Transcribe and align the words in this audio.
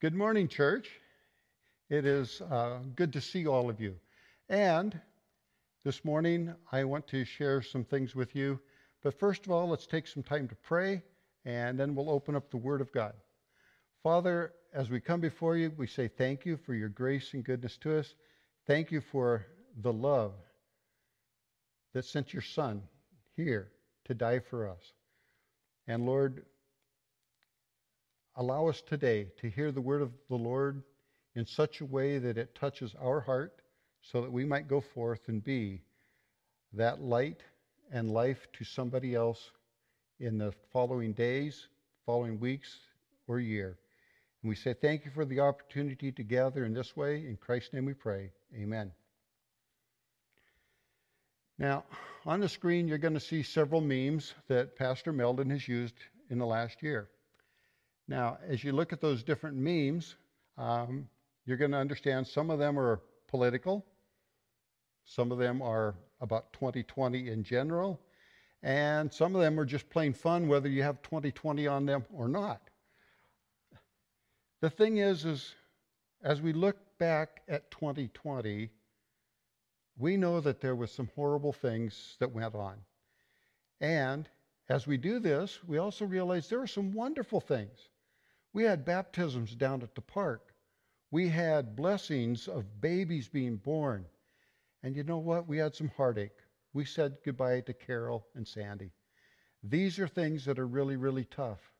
Good 0.00 0.14
morning, 0.14 0.46
church. 0.46 0.88
It 1.90 2.06
is 2.06 2.40
uh, 2.40 2.78
good 2.94 3.14
to 3.14 3.20
see 3.20 3.48
all 3.48 3.68
of 3.68 3.80
you. 3.80 3.96
And 4.48 4.96
this 5.84 6.04
morning, 6.04 6.54
I 6.70 6.84
want 6.84 7.08
to 7.08 7.24
share 7.24 7.62
some 7.62 7.82
things 7.82 8.14
with 8.14 8.36
you. 8.36 8.60
But 9.02 9.18
first 9.18 9.44
of 9.44 9.50
all, 9.50 9.68
let's 9.68 9.88
take 9.88 10.06
some 10.06 10.22
time 10.22 10.46
to 10.46 10.54
pray, 10.54 11.02
and 11.44 11.76
then 11.76 11.96
we'll 11.96 12.10
open 12.10 12.36
up 12.36 12.48
the 12.48 12.58
Word 12.58 12.80
of 12.80 12.92
God. 12.92 13.12
Father, 14.04 14.52
as 14.72 14.88
we 14.88 15.00
come 15.00 15.18
before 15.18 15.56
you, 15.56 15.72
we 15.76 15.88
say 15.88 16.06
thank 16.06 16.46
you 16.46 16.56
for 16.58 16.74
your 16.74 16.90
grace 16.90 17.34
and 17.34 17.42
goodness 17.42 17.76
to 17.78 17.98
us. 17.98 18.14
Thank 18.68 18.92
you 18.92 19.00
for 19.00 19.46
the 19.82 19.92
love 19.92 20.34
that 21.92 22.04
sent 22.04 22.32
your 22.32 22.42
Son 22.42 22.84
here 23.34 23.72
to 24.04 24.14
die 24.14 24.38
for 24.48 24.68
us. 24.68 24.92
And 25.88 26.06
Lord, 26.06 26.44
allow 28.38 28.68
us 28.68 28.80
today 28.80 29.26
to 29.40 29.50
hear 29.50 29.72
the 29.72 29.80
word 29.80 30.00
of 30.00 30.12
the 30.28 30.36
Lord 30.36 30.84
in 31.34 31.44
such 31.44 31.80
a 31.80 31.84
way 31.84 32.18
that 32.18 32.38
it 32.38 32.54
touches 32.54 32.94
our 33.02 33.20
heart 33.20 33.60
so 34.00 34.22
that 34.22 34.32
we 34.32 34.44
might 34.44 34.68
go 34.68 34.80
forth 34.80 35.20
and 35.26 35.42
be 35.42 35.82
that 36.72 37.02
light 37.02 37.42
and 37.92 38.12
life 38.12 38.46
to 38.52 38.64
somebody 38.64 39.16
else 39.16 39.50
in 40.20 40.38
the 40.38 40.52
following 40.72 41.12
days, 41.12 41.66
following 42.06 42.38
weeks, 42.38 42.78
or 43.26 43.40
year. 43.40 43.76
And 44.42 44.48
we 44.48 44.54
say 44.54 44.72
thank 44.72 45.04
you 45.04 45.10
for 45.10 45.24
the 45.24 45.40
opportunity 45.40 46.12
to 46.12 46.22
gather 46.22 46.64
in 46.64 46.72
this 46.72 46.96
way. 46.96 47.26
In 47.26 47.36
Christ's 47.36 47.72
name 47.72 47.86
we 47.86 47.94
pray. 47.94 48.30
Amen. 48.54 48.92
Now, 51.58 51.82
on 52.24 52.38
the 52.38 52.48
screen, 52.48 52.86
you're 52.86 52.98
going 52.98 53.14
to 53.14 53.20
see 53.20 53.42
several 53.42 53.80
memes 53.80 54.32
that 54.46 54.76
Pastor 54.76 55.12
Meldon 55.12 55.50
has 55.50 55.66
used 55.66 55.94
in 56.30 56.38
the 56.38 56.46
last 56.46 56.84
year. 56.84 57.08
Now, 58.08 58.38
as 58.48 58.64
you 58.64 58.72
look 58.72 58.94
at 58.94 59.02
those 59.02 59.22
different 59.22 59.56
memes, 59.56 60.16
um, 60.56 61.06
you're 61.44 61.58
going 61.58 61.72
to 61.72 61.76
understand 61.76 62.26
some 62.26 62.48
of 62.48 62.58
them 62.58 62.78
are 62.78 63.02
political, 63.28 63.84
some 65.04 65.30
of 65.30 65.38
them 65.38 65.60
are 65.60 65.94
about 66.22 66.52
2020 66.54 67.28
in 67.28 67.44
general, 67.44 68.00
and 68.62 69.12
some 69.12 69.36
of 69.36 69.42
them 69.42 69.60
are 69.60 69.66
just 69.66 69.90
plain 69.90 70.14
fun, 70.14 70.48
whether 70.48 70.70
you 70.70 70.82
have 70.82 71.02
2020 71.02 71.66
on 71.66 71.84
them 71.84 72.04
or 72.12 72.28
not. 72.28 72.62
The 74.62 74.70
thing 74.70 74.96
is, 74.96 75.26
is 75.26 75.54
as 76.22 76.40
we 76.40 76.54
look 76.54 76.78
back 76.98 77.42
at 77.46 77.70
2020, 77.70 78.70
we 79.98 80.16
know 80.16 80.40
that 80.40 80.60
there 80.62 80.74
was 80.74 80.90
some 80.90 81.10
horrible 81.14 81.52
things 81.52 82.16
that 82.20 82.32
went 82.32 82.54
on. 82.54 82.76
And 83.80 84.28
as 84.68 84.86
we 84.86 84.96
do 84.96 85.18
this, 85.18 85.62
we 85.64 85.76
also 85.76 86.06
realize 86.06 86.48
there 86.48 86.62
are 86.62 86.66
some 86.66 86.92
wonderful 86.92 87.40
things. 87.40 87.88
We 88.52 88.64
had 88.64 88.84
baptisms 88.84 89.54
down 89.54 89.82
at 89.82 89.94
the 89.94 90.00
park. 90.00 90.54
We 91.10 91.28
had 91.28 91.76
blessings 91.76 92.48
of 92.48 92.80
babies 92.80 93.28
being 93.28 93.56
born. 93.56 94.06
And 94.82 94.94
you 94.96 95.02
know 95.02 95.18
what? 95.18 95.48
We 95.48 95.58
had 95.58 95.74
some 95.74 95.88
heartache. 95.96 96.38
We 96.72 96.84
said 96.84 97.18
goodbye 97.24 97.62
to 97.62 97.72
Carol 97.72 98.26
and 98.34 98.46
Sandy. 98.46 98.92
These 99.62 99.98
are 99.98 100.08
things 100.08 100.44
that 100.44 100.58
are 100.58 100.66
really, 100.66 100.96
really 100.96 101.24
tough. 101.24 101.72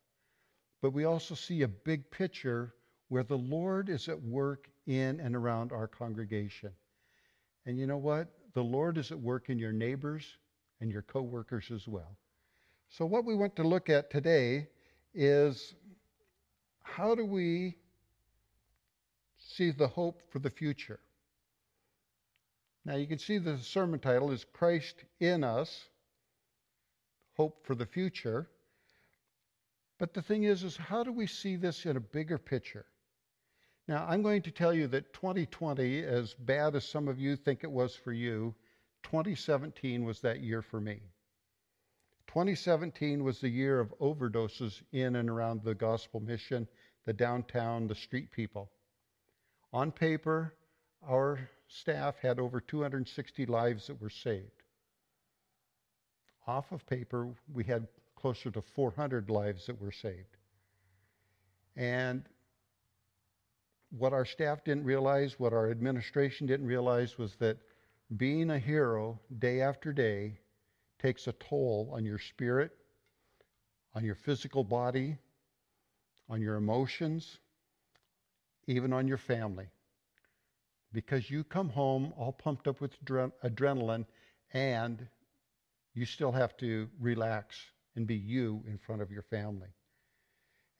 But 0.81 0.93
we 0.93 1.05
also 1.05 1.35
see 1.35 1.63
a 1.63 1.69
big 1.69 2.11
picture 2.11 2.75
where 3.09 3.23
the 3.23 3.39
Lord 3.39 3.89
is 3.89 4.09
at 4.09 4.23
work 4.23 4.69
in 4.87 5.21
and 5.21 5.35
around 5.35 5.73
our 5.73 5.89
congregation. 5.89 6.73
And 7.67 7.79
you 7.79 7.87
know 7.87 7.99
what? 7.99 8.29
The 8.55 8.63
Lord 8.63 8.99
is 8.99 9.13
at 9.13 9.21
work 9.21 9.51
in 9.51 9.59
your 9.59 9.73
neighbors 9.73 10.37
and 10.81 10.91
your 10.91 11.03
coworkers 11.03 11.71
as 11.71 11.87
well. 11.87 12.17
So, 12.89 13.05
what 13.05 13.25
we 13.25 13.35
want 13.35 13.55
to 13.57 13.63
look 13.63 13.91
at 13.91 14.11
today 14.11 14.69
is 15.15 15.75
how 16.95 17.15
do 17.15 17.25
we 17.25 17.77
see 19.39 19.71
the 19.71 19.89
hope 19.89 20.23
for 20.31 20.39
the 20.39 20.51
future? 20.51 21.01
Now, 22.85 22.97
you 22.97 23.07
can 23.07 23.19
see 23.19 23.39
the 23.39 23.59
sermon 23.59 24.01
title 24.01 24.31
is 24.31 24.47
Christ 24.53 25.05
in 25.21 25.45
Us, 25.45 25.87
Hope 27.37 27.67
for 27.67 27.75
the 27.75 27.87
Future. 27.87 28.49
But 29.99 30.15
the 30.15 30.23
thing 30.23 30.45
is, 30.45 30.63
is 30.63 30.77
how 30.77 31.03
do 31.03 31.13
we 31.13 31.27
see 31.27 31.57
this 31.57 31.85
in 31.85 31.97
a 31.97 32.01
bigger 32.01 32.39
picture? 32.39 32.87
Now, 33.89 34.07
I'm 34.09 34.23
going 34.23 34.43
to 34.43 34.51
tell 34.51 34.73
you 34.73 34.87
that 34.89 35.13
2020, 35.13 36.05
as 36.05 36.35
bad 36.35 36.77
as 36.77 36.89
some 36.89 37.09
of 37.09 37.19
you 37.19 37.37
think 37.37 37.65
it 37.65 37.71
was 37.71 37.95
for 37.95 38.13
you, 38.13 38.55
2017 39.03 40.05
was 40.05 40.21
that 40.21 40.41
year 40.41 40.63
for 40.63 40.81
me. 40.81 41.01
2017 42.39 43.25
was 43.25 43.41
the 43.41 43.49
year 43.49 43.81
of 43.81 43.93
overdoses 43.99 44.81
in 44.93 45.17
and 45.17 45.29
around 45.29 45.61
the 45.65 45.75
gospel 45.75 46.21
mission, 46.21 46.69
the 47.05 47.13
downtown, 47.13 47.89
the 47.89 47.97
street 47.97 48.31
people. 48.31 48.71
On 49.73 49.91
paper, 49.91 50.55
our 51.03 51.51
staff 51.67 52.15
had 52.23 52.39
over 52.39 52.61
260 52.61 53.45
lives 53.47 53.89
that 53.89 54.01
were 54.01 54.09
saved. 54.09 54.63
Off 56.47 56.71
of 56.71 56.87
paper, 56.87 57.27
we 57.53 57.65
had 57.65 57.89
closer 58.15 58.53
to 58.53 58.63
400 58.63 59.31
lives 59.31 59.67
that 59.67 59.83
were 59.83 59.91
saved. 59.91 60.37
And 61.75 62.23
what 63.91 64.13
our 64.13 64.25
staff 64.25 64.63
didn't 64.63 64.85
realize, 64.85 65.41
what 65.41 65.53
our 65.53 65.73
administration 65.73 66.47
didn't 66.47 66.67
realize, 66.67 67.19
was 67.19 67.35
that 67.41 67.57
being 68.17 68.51
a 68.51 68.61
hero 68.61 69.19
day 69.41 69.61
after 69.61 69.93
day 69.93 70.39
takes 70.99 71.27
a 71.27 71.33
toll 71.33 71.91
on 71.95 72.05
your 72.05 72.19
spirit, 72.19 72.73
on 73.95 74.05
your 74.05 74.15
physical 74.15 74.65
body, 74.65 75.17
on 76.29 76.41
your 76.41 76.57
emotions, 76.57 77.39
even 78.67 78.93
on 78.93 79.09
your 79.09 79.19
family. 79.19 79.67
Because 80.93 81.31
you 81.31 81.45
come 81.45 81.69
home 81.69 82.13
all 82.17 82.33
pumped 82.33 82.67
up 82.67 82.81
with 82.81 82.93
adrenaline 83.05 84.07
and 84.53 85.07
you 85.95 86.07
still 86.07 86.33
have 86.33 86.57
to 86.59 86.89
relax 87.01 87.57
and 87.97 88.07
be 88.07 88.15
you 88.15 88.63
in 88.67 88.79
front 88.79 89.03
of 89.03 89.11
your 89.11 89.23
family. 89.23 89.69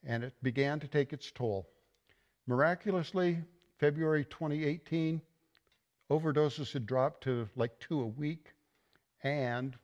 And 0.05 0.23
it 0.23 0.33
began 0.41 0.79
to 0.79 0.87
take 0.87 1.13
its 1.13 1.31
toll. 1.31 1.67
Miraculously, 2.47 3.39
February 3.79 4.25
2018, 4.25 5.21
overdoses 6.09 6.73
had 6.73 6.85
dropped 6.85 7.23
to 7.23 7.49
like 7.55 7.79
two 7.79 8.01
a 8.01 8.07
week, 8.07 8.47
and 9.23 9.75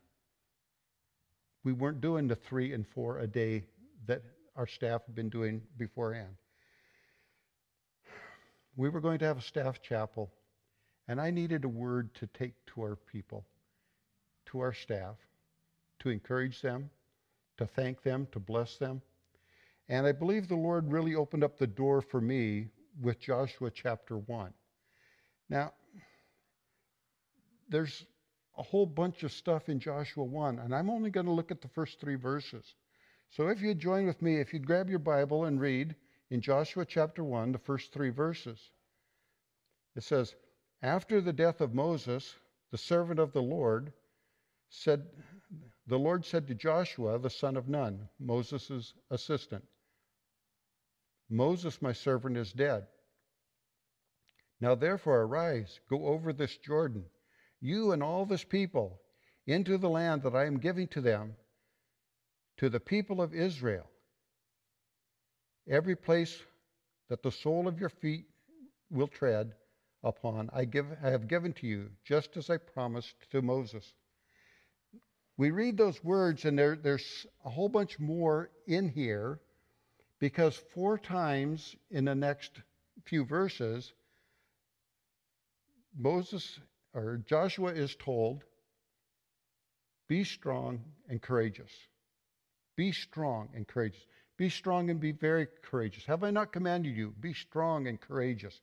we 1.66 1.74
weren't 1.74 2.00
doing 2.00 2.28
the 2.28 2.36
three 2.36 2.74
and 2.74 2.88
four 2.88 3.20
a 3.20 3.28
day 3.28 3.64
that 4.06 4.22
our 4.56 4.68
staff 4.68 5.02
had 5.08 5.16
been 5.16 5.30
doing 5.30 5.62
beforehand. 5.78 6.36
We 8.78 8.88
were 8.88 9.02
going 9.02 9.20
to 9.20 9.26
have 9.26 9.40
a 9.40 9.42
staff 9.42 9.82
chapel, 9.82 10.32
and 11.08 11.20
I 11.20 11.32
needed 11.32 11.66
a 11.66 11.70
word 11.70 12.14
to 12.16 12.28
take 12.28 12.54
to 12.68 12.82
our 12.82 12.96
people, 12.96 13.46
to 14.48 14.60
our 14.60 14.74
staff, 14.74 15.16
to 16.00 16.10
encourage 16.10 16.62
them, 16.62 16.90
to 17.58 17.66
thank 17.66 18.04
them, 18.04 18.28
to 18.32 18.40
bless 18.40 18.78
them. 18.78 19.02
And 19.90 20.06
I 20.06 20.12
believe 20.12 20.48
the 20.48 20.56
Lord 20.56 20.92
really 20.92 21.16
opened 21.16 21.44
up 21.44 21.58
the 21.58 21.68
door 21.68 22.02
for 22.02 22.22
me 22.22 22.68
with 23.02 23.20
Joshua 23.20 23.72
chapter 23.72 24.18
1. 24.18 24.54
Now, 25.50 25.74
there's 27.70 28.06
a 28.58 28.64
whole 28.64 28.86
bunch 28.86 29.24
of 29.24 29.32
stuff 29.32 29.70
in 29.70 29.80
Joshua 29.80 30.24
1, 30.24 30.60
and 30.60 30.74
I'm 30.74 30.90
only 30.90 31.10
going 31.10 31.26
to 31.26 31.32
look 31.32 31.52
at 31.52 31.62
the 31.62 31.68
first 31.68 32.00
three 32.00 32.16
verses. 32.16 32.76
So 33.30 33.48
if 33.48 33.62
you'd 33.62 33.80
join 33.80 34.06
with 34.06 34.22
me, 34.22 34.40
if 34.40 34.54
you'd 34.54 34.68
grab 34.68 34.90
your 34.90 35.00
Bible 35.00 35.46
and 35.46 35.60
read 35.60 35.96
in 36.30 36.42
Joshua 36.42 36.86
chapter 36.86 37.24
1, 37.24 37.52
the 37.52 37.58
first 37.58 37.92
three 37.92 38.10
verses, 38.10 38.72
it 39.96 40.04
says, 40.04 40.36
After 40.82 41.22
the 41.22 41.34
death 41.34 41.62
of 41.62 41.74
Moses, 41.74 42.36
the 42.72 42.78
servant 42.78 43.20
of 43.20 43.34
the 43.34 43.42
Lord, 43.42 43.92
said, 44.70 45.08
the 45.88 46.00
Lord 46.00 46.26
said 46.26 46.48
to 46.48 46.56
Joshua, 46.56 47.20
the 47.20 47.30
son 47.30 47.58
of 47.58 47.68
Nun, 47.68 48.10
Moses' 48.20 48.94
assistant, 49.10 49.66
Moses, 51.30 51.82
my 51.82 51.92
servant, 51.92 52.38
is 52.38 52.54
dead. 52.54 52.88
Now 54.62 54.76
therefore 54.76 55.22
arise, 55.22 55.80
go 55.90 56.06
over 56.08 56.32
this 56.32 56.58
Jordan, 56.58 57.06
you 57.66 57.92
and 57.92 58.04
all 58.04 58.26
this 58.26 58.44
people, 58.44 59.00
into 59.48 59.78
the 59.78 59.90
land 59.90 60.24
that 60.24 60.36
I 60.36 60.46
am 60.46 60.58
giving 60.58 60.88
to 60.90 61.02
them, 61.02 61.36
to 62.58 62.70
the 62.70 62.80
people 62.80 63.22
of 63.22 63.34
Israel. 63.34 63.90
Every 65.70 65.96
place 65.96 66.38
that 67.10 67.24
the 67.24 67.32
sole 67.32 67.68
of 67.68 67.80
your 67.80 67.90
feet 67.90 68.26
will 68.90 69.08
tread 69.08 69.54
upon, 70.04 70.50
I, 70.54 70.66
give, 70.66 70.86
I 71.04 71.10
have 71.10 71.28
given 71.28 71.54
to 71.54 71.68
you, 71.68 71.90
just 72.04 72.38
as 72.38 72.50
I 72.50 72.58
promised 72.58 73.16
to 73.32 73.42
Moses. 73.42 73.94
We 75.38 75.52
read 75.52 75.78
those 75.78 76.04
words, 76.04 76.46
and 76.46 76.58
there, 76.58 76.76
there's 76.76 77.26
a 77.44 77.50
whole 77.50 77.70
bunch 77.70 78.00
more 78.00 78.52
in 78.68 78.90
here 78.90 79.40
because 80.20 80.56
four 80.74 80.98
times 80.98 81.76
in 81.92 82.06
the 82.06 82.16
next 82.16 82.52
few 83.04 83.26
verses, 83.26 83.92
Moses 85.98 86.60
or 86.96 87.22
Joshua 87.28 87.74
is 87.74 87.96
told, 87.96 88.44
be 90.08 90.24
strong 90.24 90.84
and 91.10 91.22
courageous. 91.22 91.72
Be 92.78 92.94
strong 92.94 93.50
and 93.54 93.68
courageous. 93.68 94.06
Be 94.38 94.50
strong 94.50 94.90
and 94.90 95.00
be 95.00 95.12
very 95.12 95.48
courageous. 95.64 96.06
Have 96.06 96.24
I 96.24 96.32
not 96.32 96.54
commanded 96.54 96.96
you? 96.96 97.14
Be 97.20 97.34
strong 97.34 97.88
and 97.88 98.00
courageous. 98.00 98.60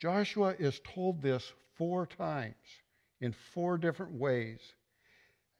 Joshua 0.00 0.54
is 0.58 0.80
told 0.94 1.20
this 1.20 1.52
four 1.76 2.06
times 2.06 2.54
in 3.20 3.32
four 3.32 3.76
different 3.78 4.12
ways. 4.12 4.60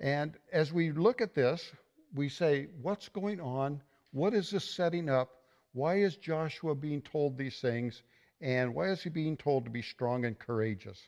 And 0.00 0.36
as 0.52 0.72
we 0.72 0.92
look 0.92 1.20
at 1.20 1.34
this, 1.34 1.72
we 2.14 2.28
say, 2.28 2.68
what's 2.80 3.08
going 3.08 3.40
on? 3.40 3.80
What 4.12 4.34
is 4.34 4.50
this 4.50 4.64
setting 4.64 5.08
up? 5.08 5.30
Why 5.72 5.96
is 5.96 6.16
Joshua 6.16 6.74
being 6.74 7.02
told 7.02 7.36
these 7.36 7.60
things? 7.60 8.02
And 8.40 8.74
why 8.74 8.90
is 8.90 9.02
he 9.02 9.10
being 9.10 9.36
told 9.36 9.64
to 9.64 9.70
be 9.70 9.82
strong 9.82 10.24
and 10.24 10.38
courageous? 10.38 11.00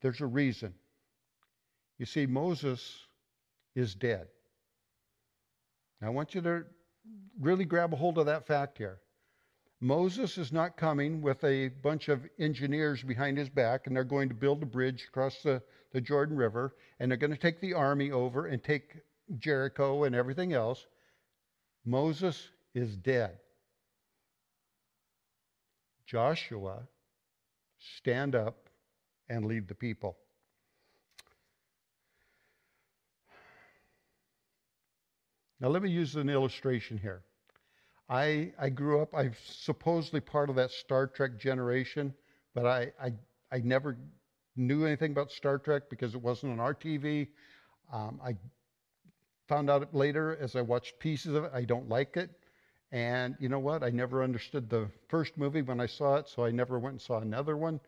There's 0.00 0.20
a 0.20 0.26
reason. 0.26 0.74
You 1.98 2.06
see, 2.06 2.26
Moses 2.26 3.06
is 3.74 3.94
dead. 3.94 4.28
Now, 6.00 6.08
I 6.08 6.10
want 6.10 6.34
you 6.34 6.40
to 6.42 6.64
really 7.40 7.64
grab 7.64 7.92
a 7.92 7.96
hold 7.96 8.18
of 8.18 8.26
that 8.26 8.46
fact 8.46 8.78
here. 8.78 9.00
Moses 9.80 10.38
is 10.38 10.52
not 10.52 10.76
coming 10.76 11.22
with 11.22 11.42
a 11.44 11.68
bunch 11.68 12.08
of 12.08 12.26
engineers 12.38 13.02
behind 13.02 13.38
his 13.38 13.48
back, 13.48 13.86
and 13.86 13.94
they're 13.94 14.04
going 14.04 14.28
to 14.28 14.34
build 14.34 14.62
a 14.62 14.66
bridge 14.66 15.04
across 15.08 15.42
the, 15.42 15.62
the 15.92 16.00
Jordan 16.00 16.36
River, 16.36 16.74
and 16.98 17.10
they're 17.10 17.18
going 17.18 17.32
to 17.32 17.36
take 17.36 17.60
the 17.60 17.74
army 17.74 18.10
over 18.10 18.46
and 18.46 18.62
take 18.62 18.96
Jericho 19.38 20.04
and 20.04 20.14
everything 20.14 20.52
else. 20.52 20.86
Moses 21.84 22.48
is 22.74 22.96
dead. 22.96 23.38
Joshua, 26.06 26.88
stand 27.78 28.34
up 28.34 28.67
and 29.28 29.44
lead 29.46 29.68
the 29.68 29.74
people. 29.74 30.16
Now, 35.60 35.68
let 35.68 35.82
me 35.82 35.90
use 35.90 36.14
an 36.14 36.28
illustration 36.28 36.98
here. 36.98 37.22
I, 38.08 38.52
I 38.58 38.70
grew 38.70 39.02
up, 39.02 39.14
I'm 39.14 39.34
supposedly 39.44 40.20
part 40.20 40.48
of 40.50 40.56
that 40.56 40.70
Star 40.70 41.06
Trek 41.06 41.38
generation, 41.38 42.14
but 42.54 42.64
I, 42.64 42.92
I, 43.02 43.12
I 43.52 43.58
never 43.58 43.96
knew 44.56 44.86
anything 44.86 45.12
about 45.12 45.30
Star 45.30 45.58
Trek 45.58 45.90
because 45.90 46.14
it 46.14 46.22
wasn't 46.22 46.52
on 46.52 46.60
our 46.60 46.74
TV. 46.74 47.28
Um, 47.92 48.20
I 48.24 48.36
found 49.48 49.68
out 49.68 49.94
later 49.94 50.38
as 50.40 50.56
I 50.56 50.62
watched 50.62 50.98
pieces 50.98 51.34
of 51.34 51.44
it, 51.44 51.50
I 51.52 51.64
don't 51.64 51.88
like 51.88 52.16
it. 52.16 52.30
And 52.92 53.36
you 53.38 53.48
know 53.48 53.58
what? 53.58 53.82
I 53.82 53.90
never 53.90 54.22
understood 54.22 54.70
the 54.70 54.88
first 55.08 55.36
movie 55.36 55.62
when 55.62 55.80
I 55.80 55.86
saw 55.86 56.16
it, 56.16 56.28
so 56.28 56.44
I 56.44 56.50
never 56.50 56.78
went 56.78 56.94
and 56.94 57.02
saw 57.02 57.18
another 57.18 57.56
one. 57.56 57.80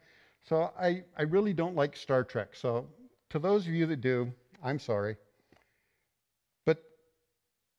So 0.43 0.71
I, 0.79 1.05
I 1.17 1.23
really 1.23 1.53
don't 1.53 1.77
like 1.77 1.97
Star 1.97 2.25
Trek. 2.25 2.51
So 2.55 2.87
to 3.31 3.39
those 3.39 3.67
of 3.67 3.73
you 3.73 3.87
that 3.87 4.01
do, 4.01 4.33
I'm 4.63 4.79
sorry. 4.79 5.17
But 6.65 6.83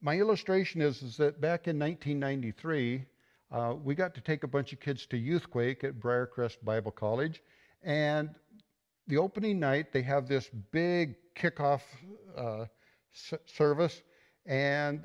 my 0.01 0.17
illustration 0.17 0.81
is, 0.81 1.01
is 1.01 1.17
that 1.17 1.41
back 1.41 1.67
in 1.67 1.77
1993, 1.77 3.05
uh, 3.51 3.75
we 3.83 3.95
got 3.95 4.15
to 4.15 4.21
take 4.21 4.43
a 4.43 4.47
bunch 4.47 4.71
of 4.71 4.79
kids 4.79 5.05
to 5.07 5.17
Youthquake 5.17 5.83
at 5.83 5.99
Briarcrest 5.99 6.63
Bible 6.63 6.91
College. 6.91 7.41
And 7.83 8.29
the 9.07 9.17
opening 9.17 9.59
night, 9.59 9.91
they 9.91 10.03
have 10.03 10.27
this 10.27 10.49
big 10.71 11.15
kickoff 11.35 11.81
uh, 12.37 12.65
s- 13.13 13.39
service. 13.45 14.01
And 14.45 15.03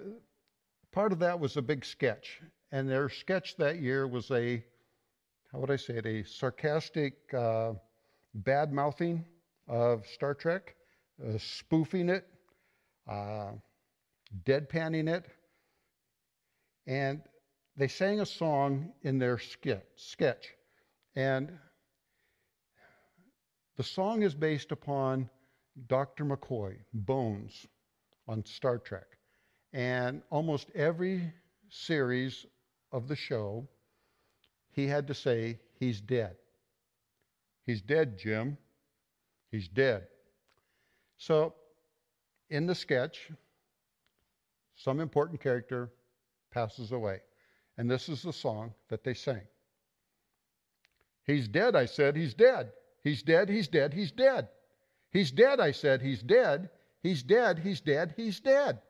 part 0.93 1.13
of 1.13 1.19
that 1.19 1.41
was 1.41 1.57
a 1.57 1.63
big 1.63 1.85
sketch. 1.85 2.41
And 2.71 2.89
their 2.89 3.09
sketch 3.09 3.57
that 3.57 3.81
year 3.81 4.07
was 4.07 4.31
a, 4.31 4.63
how 5.57 5.61
would 5.61 5.71
I 5.71 5.77
say 5.77 5.95
it, 5.95 6.05
a 6.05 6.23
sarcastic 6.23 7.33
uh, 7.33 7.73
bad 8.35 8.75
mouthing 8.75 9.25
of 9.67 10.07
Star 10.07 10.35
Trek, 10.35 10.77
uh, 11.27 11.39
spoofing 11.39 12.11
it, 12.11 12.27
uh, 13.11 13.53
deadpanning 14.45 15.09
it. 15.09 15.25
And 16.87 17.23
they 17.75 17.89
sang 17.89 18.21
a 18.21 18.27
song 18.27 18.93
in 19.01 19.19
their 19.19 19.39
skit, 19.39 19.89
sketch. 19.97 20.47
And 21.15 21.51
the 23.79 23.83
song 23.83 24.25
is 24.25 24.35
based 24.35 24.73
upon 24.73 25.31
Dr. 25.87 26.27
McCoy, 26.27 26.77
Bones, 26.93 27.67
on 28.29 28.45
Star 28.45 28.77
Trek. 28.77 29.07
And 29.73 30.21
almost 30.29 30.69
every 30.75 31.33
series 31.71 32.45
of 32.93 33.09
the 33.09 33.17
show, 33.17 33.67
he 34.77 34.87
had 34.87 35.07
to 35.09 35.15
say, 35.15 35.59
He's 35.81 36.01
dead. 36.01 36.37
He's 37.65 37.83
dead, 37.83 38.17
Jim. 38.19 38.57
He's 39.51 39.69
dead. 39.69 40.07
So, 41.19 41.55
in 42.49 42.67
the 42.67 42.75
sketch, 42.75 43.31
some 44.77 45.01
important 45.01 45.41
character 45.41 45.91
passes 46.51 46.93
away. 46.93 47.21
And 47.77 47.91
this 47.91 48.09
is 48.09 48.23
the 48.23 48.33
song 48.33 48.73
that 48.89 49.03
they 49.03 49.15
sang. 49.15 49.43
He's 51.25 51.49
dead, 51.49 51.75
I 51.75 51.87
said, 51.87 52.17
he's 52.17 52.35
dead. 52.35 52.71
He's 53.03 53.23
dead, 53.23 53.49
he's 53.49 53.69
dead, 53.69 53.93
he's 53.93 54.13
dead. 54.13 54.49
He's 55.11 55.31
dead, 55.31 55.61
I 55.61 55.73
said, 55.73 56.01
he's 56.01 56.23
dead. 56.23 56.71
He's 57.03 57.23
dead, 57.23 57.59
he's 57.59 57.81
dead, 57.81 58.15
he's 58.17 58.41
dead. 58.41 58.81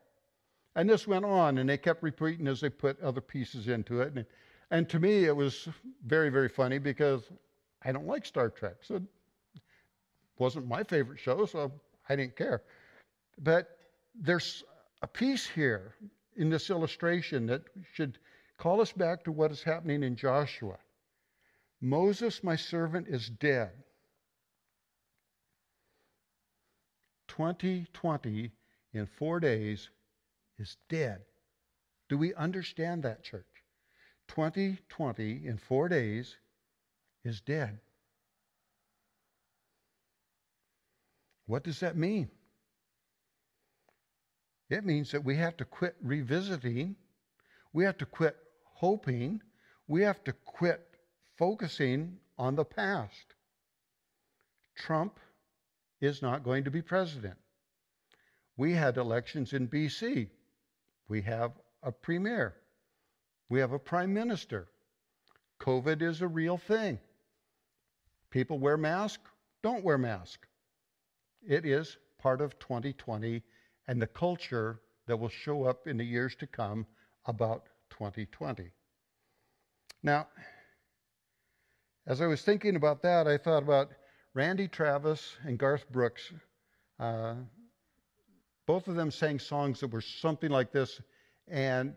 And 0.75 0.89
this 0.89 1.07
went 1.07 1.25
on, 1.25 1.59
and 1.59 1.69
they 1.69 1.79
kept 1.79 2.03
repeating 2.03 2.47
as 2.47 2.61
they 2.61 2.71
put 2.71 3.01
other 3.01 3.21
pieces 3.21 3.69
into 3.69 4.03
it. 4.03 4.15
And, 4.15 4.27
and 4.71 4.89
to 4.91 4.99
me, 4.99 5.25
it 5.25 5.37
was 5.37 5.69
very, 6.05 6.31
very 6.31 6.49
funny 6.49 6.79
because 6.79 7.23
I 7.83 7.93
don't 7.93 8.07
like 8.07 8.27
Star 8.27 8.51
Trek. 8.51 8.77
So 8.83 8.97
it 8.97 9.03
wasn't 10.39 10.67
my 10.67 10.83
favorite 10.83 11.21
show, 11.21 11.47
so 11.47 11.73
I 12.09 12.17
didn't 12.17 12.37
care. 12.37 12.63
But 13.39 13.69
there's 14.15 14.65
a 15.03 15.07
piece 15.07 15.47
here 15.47 15.95
in 16.37 16.51
this 16.51 16.71
illustration 16.71 17.47
that 17.47 17.63
should 17.93 18.19
call 18.59 18.81
us 18.81 18.93
back 18.93 19.25
to 19.25 19.33
what 19.33 19.53
is 19.53 19.63
happening 19.63 20.03
in 20.03 20.17
Joshua. 20.17 20.77
Moses, 21.81 22.43
my 22.43 22.57
servant, 22.57 23.07
is 23.09 23.29
dead. 23.29 23.71
2020, 27.29 28.51
in 28.95 29.07
four 29.19 29.41
days, 29.41 29.91
is 30.59 30.77
dead. 30.89 31.21
Do 32.09 32.17
we 32.17 32.33
understand 32.35 33.03
that, 33.03 33.23
church? 33.23 33.45
2020 34.29 35.47
in 35.47 35.59
four 35.59 35.89
days 35.89 36.37
is 37.25 37.41
dead. 37.41 37.79
What 41.47 41.63
does 41.63 41.81
that 41.81 41.97
mean? 41.97 42.31
It 44.69 44.85
means 44.85 45.13
that 45.13 45.25
we 45.25 45.37
have 45.37 45.57
to 45.59 45.65
quit 45.65 45.95
revisiting, 46.03 46.97
we 47.73 47.85
have 47.85 47.99
to 47.99 48.07
quit 48.07 48.37
hoping, 48.65 49.41
we 49.87 50.03
have 50.03 50.23
to 50.25 50.33
quit 50.33 50.87
focusing 51.39 52.19
on 52.37 52.57
the 52.57 52.65
past. 52.65 53.35
Trump 54.77 55.19
is 56.01 56.21
not 56.21 56.43
going 56.43 56.65
to 56.65 56.71
be 56.71 56.83
president. 56.83 57.37
We 58.57 58.73
had 58.73 58.97
elections 58.97 59.53
in 59.53 59.69
BC. 59.69 60.29
We 61.09 61.23
have 61.23 61.53
a 61.83 61.93
premier. 61.93 62.55
We 63.49 63.61
have 63.61 63.73
a 63.73 63.79
prime 63.79 64.13
minister. 64.13 64.69
COVID 65.61 66.03
is 66.03 66.21
a 66.21 66.29
real 66.29 66.59
thing. 66.59 66.99
People 68.31 68.59
wear 68.59 68.77
masks, 68.77 69.31
don't 69.63 69.85
wear 69.85 69.99
masks. 69.99 70.49
It 71.47 71.65
is 71.65 71.97
part 72.19 72.41
of 72.41 72.59
2020 72.59 73.43
and 73.89 74.03
the 74.03 74.07
culture 74.07 74.81
that 75.07 75.17
will 75.17 75.29
show 75.29 75.65
up 75.65 75.87
in 75.87 75.97
the 75.97 76.05
years 76.05 76.35
to 76.37 76.47
come 76.47 76.87
about 77.27 77.67
2020. 77.91 78.71
Now, 80.03 80.27
as 82.07 82.21
I 82.21 82.27
was 82.27 82.43
thinking 82.43 82.77
about 82.77 83.03
that, 83.03 83.27
I 83.27 83.39
thought 83.39 83.63
about 83.63 83.91
Randy 84.35 84.69
Travis 84.69 85.37
and 85.45 85.59
Garth 85.59 85.91
Brooks. 85.91 86.33
Uh, 86.99 87.35
both 88.67 88.89
of 88.89 88.97
them 88.97 89.11
sang 89.11 89.39
songs 89.39 89.81
that 89.81 89.91
were 89.91 90.01
something 90.01 90.51
like 90.51 90.73
this, 90.73 91.01
and 91.49 91.95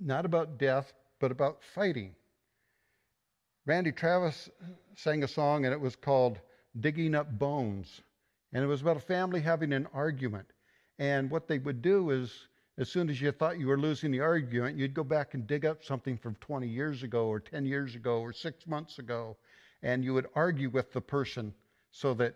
not 0.00 0.24
about 0.24 0.58
death, 0.58 0.92
but 1.20 1.30
about 1.30 1.62
fighting. 1.74 2.14
Randy 3.66 3.92
Travis 3.92 4.48
sang 4.96 5.22
a 5.22 5.28
song, 5.28 5.64
and 5.64 5.72
it 5.72 5.80
was 5.80 5.94
called 5.94 6.38
Digging 6.78 7.14
Up 7.14 7.38
Bones. 7.38 8.00
And 8.52 8.64
it 8.64 8.66
was 8.66 8.80
about 8.80 8.96
a 8.96 9.00
family 9.00 9.40
having 9.40 9.72
an 9.72 9.86
argument. 9.92 10.46
And 10.98 11.30
what 11.30 11.46
they 11.46 11.58
would 11.58 11.82
do 11.82 12.10
is, 12.10 12.48
as 12.78 12.88
soon 12.88 13.10
as 13.10 13.20
you 13.20 13.30
thought 13.32 13.58
you 13.58 13.68
were 13.68 13.78
losing 13.78 14.10
the 14.10 14.20
argument, 14.20 14.76
you'd 14.76 14.94
go 14.94 15.04
back 15.04 15.34
and 15.34 15.46
dig 15.46 15.64
up 15.64 15.84
something 15.84 16.16
from 16.16 16.34
20 16.36 16.66
years 16.66 17.02
ago, 17.02 17.26
or 17.26 17.38
10 17.38 17.66
years 17.66 17.94
ago, 17.94 18.20
or 18.20 18.32
six 18.32 18.66
months 18.66 18.98
ago, 18.98 19.36
and 19.82 20.04
you 20.04 20.14
would 20.14 20.26
argue 20.34 20.70
with 20.70 20.92
the 20.92 21.00
person 21.00 21.54
so 21.92 22.14
that 22.14 22.34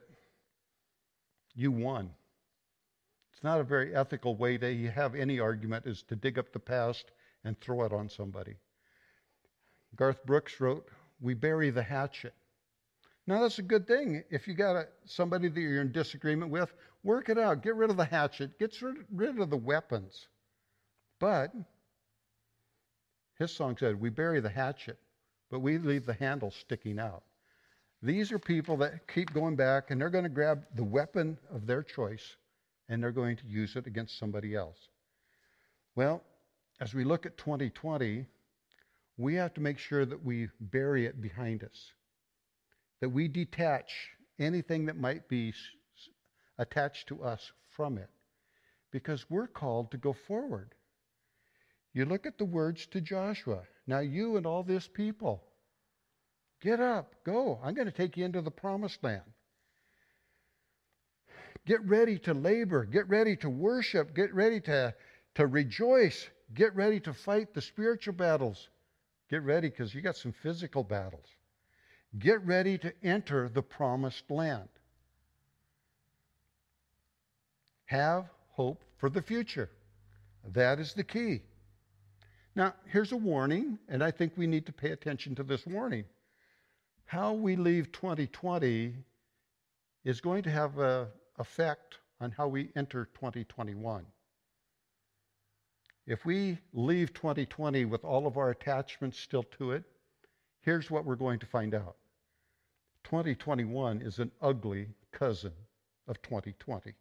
you 1.54 1.70
won. 1.70 2.10
It's 3.32 3.42
not 3.42 3.60
a 3.60 3.64
very 3.64 3.94
ethical 3.94 4.36
way 4.36 4.58
to 4.58 4.90
have 4.90 5.14
any 5.14 5.40
argument 5.40 5.86
is 5.86 6.02
to 6.04 6.16
dig 6.16 6.38
up 6.38 6.52
the 6.52 6.58
past 6.58 7.10
and 7.44 7.60
throw 7.60 7.84
it 7.84 7.92
on 7.92 8.08
somebody. 8.08 8.56
Garth 9.96 10.24
Brooks 10.24 10.60
wrote, 10.60 10.88
We 11.20 11.34
bury 11.34 11.70
the 11.70 11.82
hatchet. 11.82 12.34
Now, 13.26 13.40
that's 13.40 13.58
a 13.58 13.62
good 13.62 13.86
thing. 13.86 14.22
If 14.30 14.46
you 14.46 14.54
got 14.54 14.76
a, 14.76 14.86
somebody 15.06 15.48
that 15.48 15.60
you're 15.60 15.80
in 15.80 15.92
disagreement 15.92 16.50
with, 16.50 16.74
work 17.02 17.28
it 17.28 17.38
out. 17.38 17.62
Get 17.62 17.74
rid 17.76 17.90
of 17.90 17.96
the 17.96 18.04
hatchet, 18.04 18.58
get 18.58 18.76
rid 19.10 19.38
of 19.38 19.50
the 19.50 19.56
weapons. 19.56 20.28
But 21.20 21.52
his 23.38 23.50
song 23.50 23.76
said, 23.78 24.00
We 24.00 24.10
bury 24.10 24.40
the 24.40 24.50
hatchet, 24.50 24.98
but 25.50 25.60
we 25.60 25.78
leave 25.78 26.06
the 26.06 26.14
handle 26.14 26.50
sticking 26.50 26.98
out. 26.98 27.22
These 28.02 28.32
are 28.32 28.38
people 28.38 28.76
that 28.78 29.08
keep 29.08 29.32
going 29.32 29.56
back 29.56 29.90
and 29.90 29.98
they're 29.98 30.10
going 30.10 30.24
to 30.24 30.30
grab 30.30 30.64
the 30.74 30.84
weapon 30.84 31.38
of 31.50 31.66
their 31.66 31.82
choice 31.82 32.36
and 32.90 33.02
they're 33.02 33.12
going 33.12 33.36
to 33.36 33.46
use 33.46 33.76
it 33.76 33.86
against 33.86 34.18
somebody 34.18 34.54
else. 34.54 34.76
Well, 35.96 36.22
as 36.80 36.94
we 36.94 37.04
look 37.04 37.26
at 37.26 37.38
2020, 37.38 38.26
we 39.16 39.34
have 39.34 39.54
to 39.54 39.60
make 39.60 39.78
sure 39.78 40.04
that 40.04 40.24
we 40.24 40.48
bury 40.60 41.06
it 41.06 41.20
behind 41.20 41.62
us, 41.62 41.92
that 43.00 43.10
we 43.10 43.28
detach 43.28 43.92
anything 44.38 44.86
that 44.86 44.96
might 44.96 45.28
be 45.28 45.52
attached 46.58 47.08
to 47.08 47.22
us 47.22 47.52
from 47.76 47.98
it, 47.98 48.10
because 48.90 49.30
we're 49.30 49.46
called 49.46 49.90
to 49.90 49.96
go 49.96 50.12
forward. 50.12 50.74
You 51.92 52.04
look 52.04 52.26
at 52.26 52.38
the 52.38 52.44
words 52.44 52.86
to 52.86 53.00
Joshua. 53.00 53.62
Now, 53.86 54.00
you 54.00 54.36
and 54.36 54.46
all 54.46 54.64
this 54.64 54.88
people, 54.88 55.44
Get 56.64 56.80
up, 56.80 57.14
go. 57.26 57.60
I'm 57.62 57.74
going 57.74 57.88
to 57.88 57.92
take 57.92 58.16
you 58.16 58.24
into 58.24 58.40
the 58.40 58.50
promised 58.50 59.04
land. 59.04 59.20
Get 61.66 61.84
ready 61.84 62.18
to 62.20 62.32
labor. 62.32 62.86
Get 62.86 63.06
ready 63.08 63.36
to 63.36 63.50
worship. 63.50 64.14
Get 64.14 64.34
ready 64.34 64.60
to, 64.62 64.94
to 65.34 65.46
rejoice. 65.46 66.26
Get 66.54 66.74
ready 66.74 67.00
to 67.00 67.12
fight 67.12 67.52
the 67.52 67.60
spiritual 67.60 68.14
battles. 68.14 68.68
Get 69.30 69.42
ready 69.42 69.68
because 69.68 69.94
you 69.94 70.00
got 70.00 70.16
some 70.16 70.32
physical 70.32 70.84
battles. 70.84 71.26
Get 72.18 72.44
ready 72.44 72.78
to 72.78 72.92
enter 73.02 73.48
the 73.48 73.62
promised 73.62 74.30
land. 74.30 74.68
Have 77.86 78.26
hope 78.52 78.84
for 78.98 79.10
the 79.10 79.22
future. 79.22 79.68
That 80.52 80.78
is 80.78 80.94
the 80.94 81.04
key. 81.04 81.42
Now, 82.54 82.74
here's 82.86 83.10
a 83.10 83.16
warning, 83.16 83.78
and 83.88 84.02
I 84.02 84.12
think 84.12 84.34
we 84.36 84.46
need 84.46 84.66
to 84.66 84.72
pay 84.72 84.90
attention 84.90 85.34
to 85.36 85.42
this 85.42 85.66
warning 85.66 86.04
how 87.06 87.32
we 87.32 87.54
leave 87.56 87.92
2020 87.92 88.94
is 90.04 90.20
going 90.20 90.42
to 90.42 90.50
have 90.50 90.78
an 90.78 91.06
effect 91.38 91.98
on 92.20 92.30
how 92.30 92.48
we 92.48 92.70
enter 92.76 93.08
2021. 93.14 94.04
If 96.06 96.26
we 96.26 96.58
leave 96.74 97.14
2020 97.14 97.86
with 97.86 98.04
all 98.04 98.26
of 98.26 98.36
our 98.36 98.50
attachments 98.50 99.18
still 99.18 99.44
to 99.58 99.72
it, 99.72 99.84
here's 100.60 100.90
what 100.90 101.04
we're 101.06 101.16
going 101.16 101.38
to 101.38 101.46
find 101.46 101.74
out 101.74 101.96
2021 103.04 104.02
is 104.02 104.18
an 104.18 104.30
ugly 104.40 104.88
cousin 105.12 105.52
of 106.06 106.20
2020. 106.22 106.92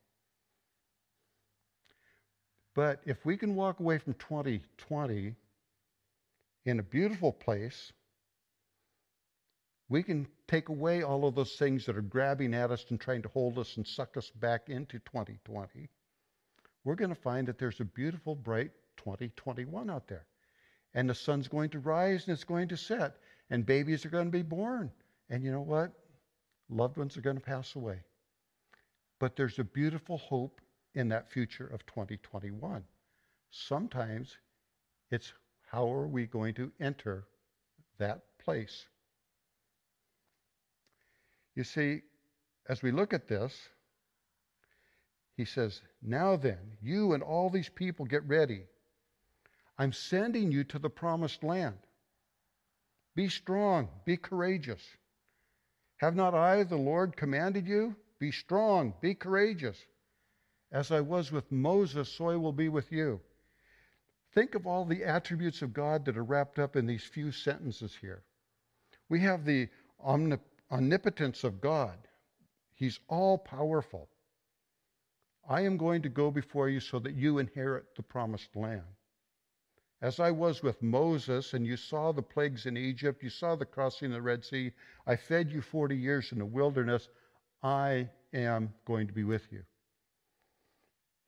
But 2.76 3.02
if 3.06 3.26
we 3.26 3.38
can 3.38 3.56
walk 3.56 3.80
away 3.80 3.98
from 3.98 4.14
2020 4.14 5.36
in 6.66 6.80
a 6.80 6.84
beautiful 6.84 7.34
place, 7.34 7.92
we 9.90 10.02
can 10.02 10.28
take 10.48 10.70
away 10.70 11.04
all 11.04 11.26
of 11.26 11.36
those 11.36 11.56
things 11.58 11.86
that 11.86 11.98
are 11.98 12.02
grabbing 12.02 12.54
at 12.54 12.72
us 12.72 12.86
and 12.90 13.00
trying 13.00 13.22
to 13.22 13.30
hold 13.30 13.60
us 13.60 13.76
and 13.76 13.86
suck 13.86 14.16
us 14.16 14.32
back 14.32 14.70
into 14.70 14.98
2020. 15.00 15.90
We're 16.86 16.96
going 16.96 17.14
to 17.14 17.22
find 17.22 17.48
that 17.48 17.60
there's 17.60 17.80
a 17.80 17.86
beautiful, 17.86 18.34
bright 18.36 18.72
2021 19.04 19.90
out 19.90 20.08
there. 20.08 20.26
And 20.94 21.10
the 21.10 21.16
sun's 21.16 21.48
going 21.48 21.70
to 21.72 21.80
rise 21.80 22.28
and 22.28 22.34
it's 22.34 22.44
going 22.44 22.68
to 22.70 22.78
set, 22.78 23.16
and 23.50 23.66
babies 23.66 24.06
are 24.06 24.10
going 24.10 24.26
to 24.26 24.32
be 24.32 24.44
born. 24.44 24.92
And 25.30 25.44
you 25.44 25.52
know 25.52 25.62
what? 25.62 25.92
Loved 26.70 26.98
ones 26.98 27.18
are 27.18 27.22
going 27.22 27.38
to 27.38 27.42
pass 27.42 27.76
away. 27.76 28.00
But 29.20 29.36
there's 29.36 29.60
a 29.60 29.64
beautiful 29.64 30.18
hope 30.18 30.62
in 30.96 31.10
that 31.10 31.32
future 31.32 31.68
of 31.68 31.86
2021. 31.86 32.84
Sometimes 33.52 34.38
it's 35.12 35.34
how 35.72 35.92
are 35.92 36.08
we 36.08 36.26
going 36.26 36.54
to 36.56 36.72
enter 36.80 37.26
that 37.98 38.22
place? 38.44 38.86
You 41.56 41.64
see, 41.64 42.02
as 42.70 42.82
we 42.82 42.92
look 42.92 43.14
at 43.14 43.28
this, 43.28 43.70
he 45.36 45.46
says, 45.46 45.82
Now 46.02 46.36
then, 46.36 46.78
you 46.82 47.14
and 47.14 47.24
all 47.24 47.50
these 47.50 47.70
people 47.70 48.06
get 48.06 48.28
ready. 48.28 48.64
I'm 49.78 49.94
sending 49.94 50.52
you 50.52 50.64
to 50.66 50.80
the 50.80 50.90
promised 50.90 51.44
land. 51.44 51.78
Be 53.16 53.30
strong, 53.30 53.90
be 54.06 54.18
courageous. 54.18 54.82
Have 55.98 56.16
not 56.16 56.34
I, 56.34 56.64
the 56.64 56.78
Lord, 56.78 57.16
commanded 57.16 57.68
you? 57.68 57.96
Be 58.20 58.32
strong, 58.32 58.94
be 59.02 59.16
courageous. 59.16 59.78
As 60.72 60.92
I 60.92 61.02
was 61.02 61.32
with 61.32 61.52
Moses, 61.52 62.10
so 62.10 62.30
I 62.30 62.36
will 62.36 62.54
be 62.54 62.70
with 62.70 62.92
you. 62.92 63.22
Think 64.34 64.56
of 64.56 64.66
all 64.66 64.86
the 64.86 65.04
attributes 65.04 65.62
of 65.62 65.74
God 65.74 66.06
that 66.06 66.18
are 66.18 66.24
wrapped 66.24 66.58
up 66.58 66.76
in 66.76 66.88
these 66.88 67.04
few 67.04 67.32
sentences 67.32 67.96
here. 68.02 68.24
We 69.10 69.20
have 69.20 69.46
the 69.46 69.70
omnipotence 70.72 71.44
of 71.44 71.62
God. 71.62 71.98
He's 72.74 73.00
all 73.08 73.38
powerful. 73.38 74.10
I 75.48 75.62
am 75.62 75.78
going 75.78 76.02
to 76.02 76.10
go 76.10 76.32
before 76.32 76.70
you 76.70 76.80
so 76.80 77.00
that 77.00 77.14
you 77.14 77.38
inherit 77.38 77.96
the 77.96 78.04
promised 78.04 78.56
land. 78.56 78.82
As 80.04 80.20
I 80.20 80.32
was 80.32 80.62
with 80.62 80.82
Moses, 80.82 81.54
and 81.54 81.66
you 81.66 81.78
saw 81.78 82.12
the 82.12 82.22
plagues 82.22 82.66
in 82.66 82.76
Egypt, 82.76 83.24
you 83.24 83.30
saw 83.30 83.56
the 83.56 83.66
crossing 83.66 84.08
of 84.08 84.16
the 84.16 84.22
Red 84.22 84.44
Sea, 84.44 84.74
I 85.08 85.16
fed 85.16 85.50
you 85.50 85.62
40 85.62 85.96
years 85.96 86.34
in 86.34 86.40
the 86.40 86.46
wilderness. 86.46 87.08
I 87.64 88.10
am 88.34 88.74
going 88.84 89.08
to 89.08 89.14
be 89.14 89.24
with 89.24 89.50
you. 89.50 89.64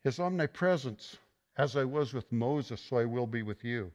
His 0.03 0.19
omnipresence, 0.19 1.15
as 1.57 1.77
I 1.77 1.85
was 1.85 2.13
with 2.13 2.29
Moses, 2.33 2.81
so 2.81 2.97
I 2.97 3.05
will 3.05 3.27
be 3.27 3.43
with 3.43 3.63
you. 3.63 3.93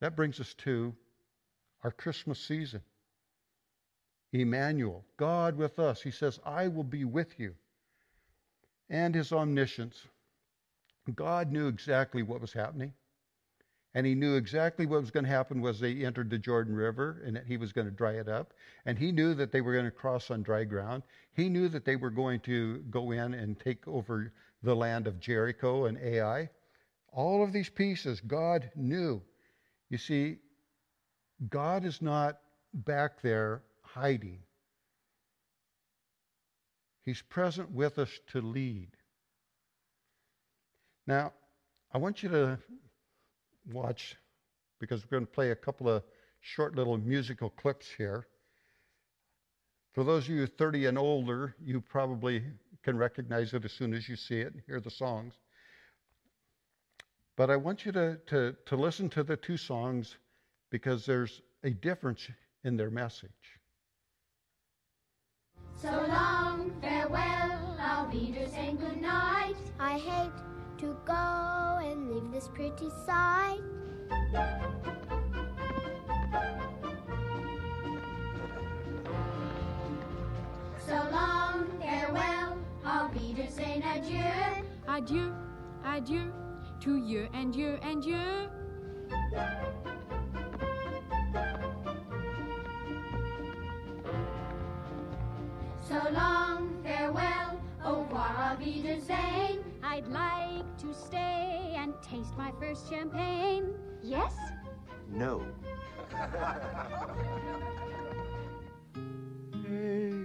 That 0.00 0.16
brings 0.16 0.40
us 0.40 0.54
to 0.54 0.92
our 1.84 1.92
Christmas 1.92 2.40
season. 2.40 2.82
Emmanuel, 4.32 5.04
God 5.16 5.56
with 5.56 5.78
us. 5.78 6.02
He 6.02 6.10
says, 6.10 6.40
I 6.44 6.66
will 6.66 6.82
be 6.82 7.04
with 7.04 7.38
you. 7.38 7.54
And 8.90 9.14
his 9.14 9.32
omniscience. 9.32 10.04
God 11.14 11.52
knew 11.52 11.68
exactly 11.68 12.24
what 12.24 12.40
was 12.40 12.52
happening. 12.52 12.92
And 13.94 14.06
he 14.06 14.14
knew 14.14 14.36
exactly 14.36 14.86
what 14.86 15.00
was 15.00 15.10
going 15.10 15.24
to 15.24 15.30
happen 15.30 15.60
was 15.60 15.78
they 15.78 16.04
entered 16.04 16.30
the 16.30 16.38
Jordan 16.38 16.74
River 16.74 17.22
and 17.26 17.36
that 17.36 17.46
he 17.46 17.58
was 17.58 17.72
going 17.72 17.86
to 17.86 17.92
dry 17.92 18.12
it 18.12 18.28
up. 18.28 18.54
And 18.86 18.98
he 18.98 19.12
knew 19.12 19.34
that 19.34 19.52
they 19.52 19.60
were 19.60 19.74
going 19.74 19.84
to 19.84 19.90
cross 19.90 20.30
on 20.30 20.42
dry 20.42 20.64
ground. 20.64 21.02
He 21.34 21.50
knew 21.50 21.68
that 21.68 21.84
they 21.84 21.96
were 21.96 22.10
going 22.10 22.40
to 22.40 22.78
go 22.90 23.10
in 23.10 23.34
and 23.34 23.58
take 23.58 23.86
over 23.86 24.32
the 24.62 24.74
land 24.74 25.06
of 25.06 25.20
Jericho 25.20 25.84
and 25.84 25.98
Ai. 25.98 26.48
All 27.12 27.44
of 27.44 27.52
these 27.52 27.68
pieces 27.68 28.20
God 28.20 28.70
knew. 28.74 29.20
You 29.90 29.98
see, 29.98 30.38
God 31.50 31.84
is 31.84 32.00
not 32.00 32.38
back 32.72 33.20
there 33.20 33.62
hiding. 33.82 34.38
He's 37.04 37.20
present 37.20 37.70
with 37.70 37.98
us 37.98 38.10
to 38.28 38.40
lead. 38.40 38.88
Now, 41.06 41.32
I 41.92 41.98
want 41.98 42.22
you 42.22 42.28
to 42.30 42.58
watch 43.70 44.16
because 44.80 45.04
we're 45.04 45.18
going 45.18 45.26
to 45.26 45.32
play 45.32 45.50
a 45.50 45.56
couple 45.56 45.88
of 45.88 46.02
short 46.40 46.74
little 46.74 46.98
musical 46.98 47.50
clips 47.50 47.88
here. 47.96 48.26
For 49.92 50.04
those 50.04 50.24
of 50.24 50.30
you 50.30 50.46
30 50.46 50.86
and 50.86 50.98
older, 50.98 51.54
you 51.62 51.80
probably 51.80 52.42
can 52.82 52.96
recognize 52.96 53.54
it 53.54 53.64
as 53.64 53.72
soon 53.72 53.94
as 53.94 54.08
you 54.08 54.16
see 54.16 54.40
it 54.40 54.52
and 54.52 54.62
hear 54.66 54.80
the 54.80 54.90
songs. 54.90 55.34
But 57.36 57.50
I 57.50 57.56
want 57.56 57.86
you 57.86 57.92
to, 57.92 58.18
to, 58.26 58.56
to 58.66 58.76
listen 58.76 59.08
to 59.10 59.22
the 59.22 59.36
two 59.36 59.56
songs 59.56 60.16
because 60.70 61.06
there's 61.06 61.42
a 61.62 61.70
difference 61.70 62.28
in 62.64 62.76
their 62.76 62.90
message. 62.90 63.30
So 65.76 65.90
long, 65.90 66.72
farewell, 66.80 67.76
I'll 67.80 68.10
be 68.10 68.32
to 68.32 68.48
saying 68.50 68.76
good 68.76 69.00
night. 69.00 69.56
I 69.78 69.98
hate 69.98 70.51
to 70.82 70.96
go 71.04 71.78
and 71.80 72.10
leave 72.10 72.32
this 72.32 72.48
pretty 72.48 72.90
sight. 73.06 73.60
So 80.84 80.94
long, 81.12 81.70
farewell, 81.80 82.58
I'll 82.84 83.08
be 83.10 83.32
to 83.34 83.48
saying 83.48 83.84
adieu. 83.84 84.64
Adieu, 84.88 85.32
adieu, 85.84 86.32
to 86.80 86.96
you 86.96 87.28
and 87.32 87.54
you 87.54 87.78
and 87.82 88.04
you. 88.04 88.50
So 95.80 96.00
long, 96.10 96.82
farewell, 96.82 97.60
au 97.84 98.02
revoir, 98.02 98.52
auf 98.52 98.58
Wiedersehen. 98.58 99.71
I'd 99.92 100.08
like 100.08 100.78
to 100.78 100.94
stay 100.94 101.74
and 101.76 101.92
taste 102.00 102.34
my 102.38 102.50
first 102.58 102.88
champagne. 102.88 103.74
Yes? 104.02 104.34
No. 105.10 105.44
happy 109.62 110.21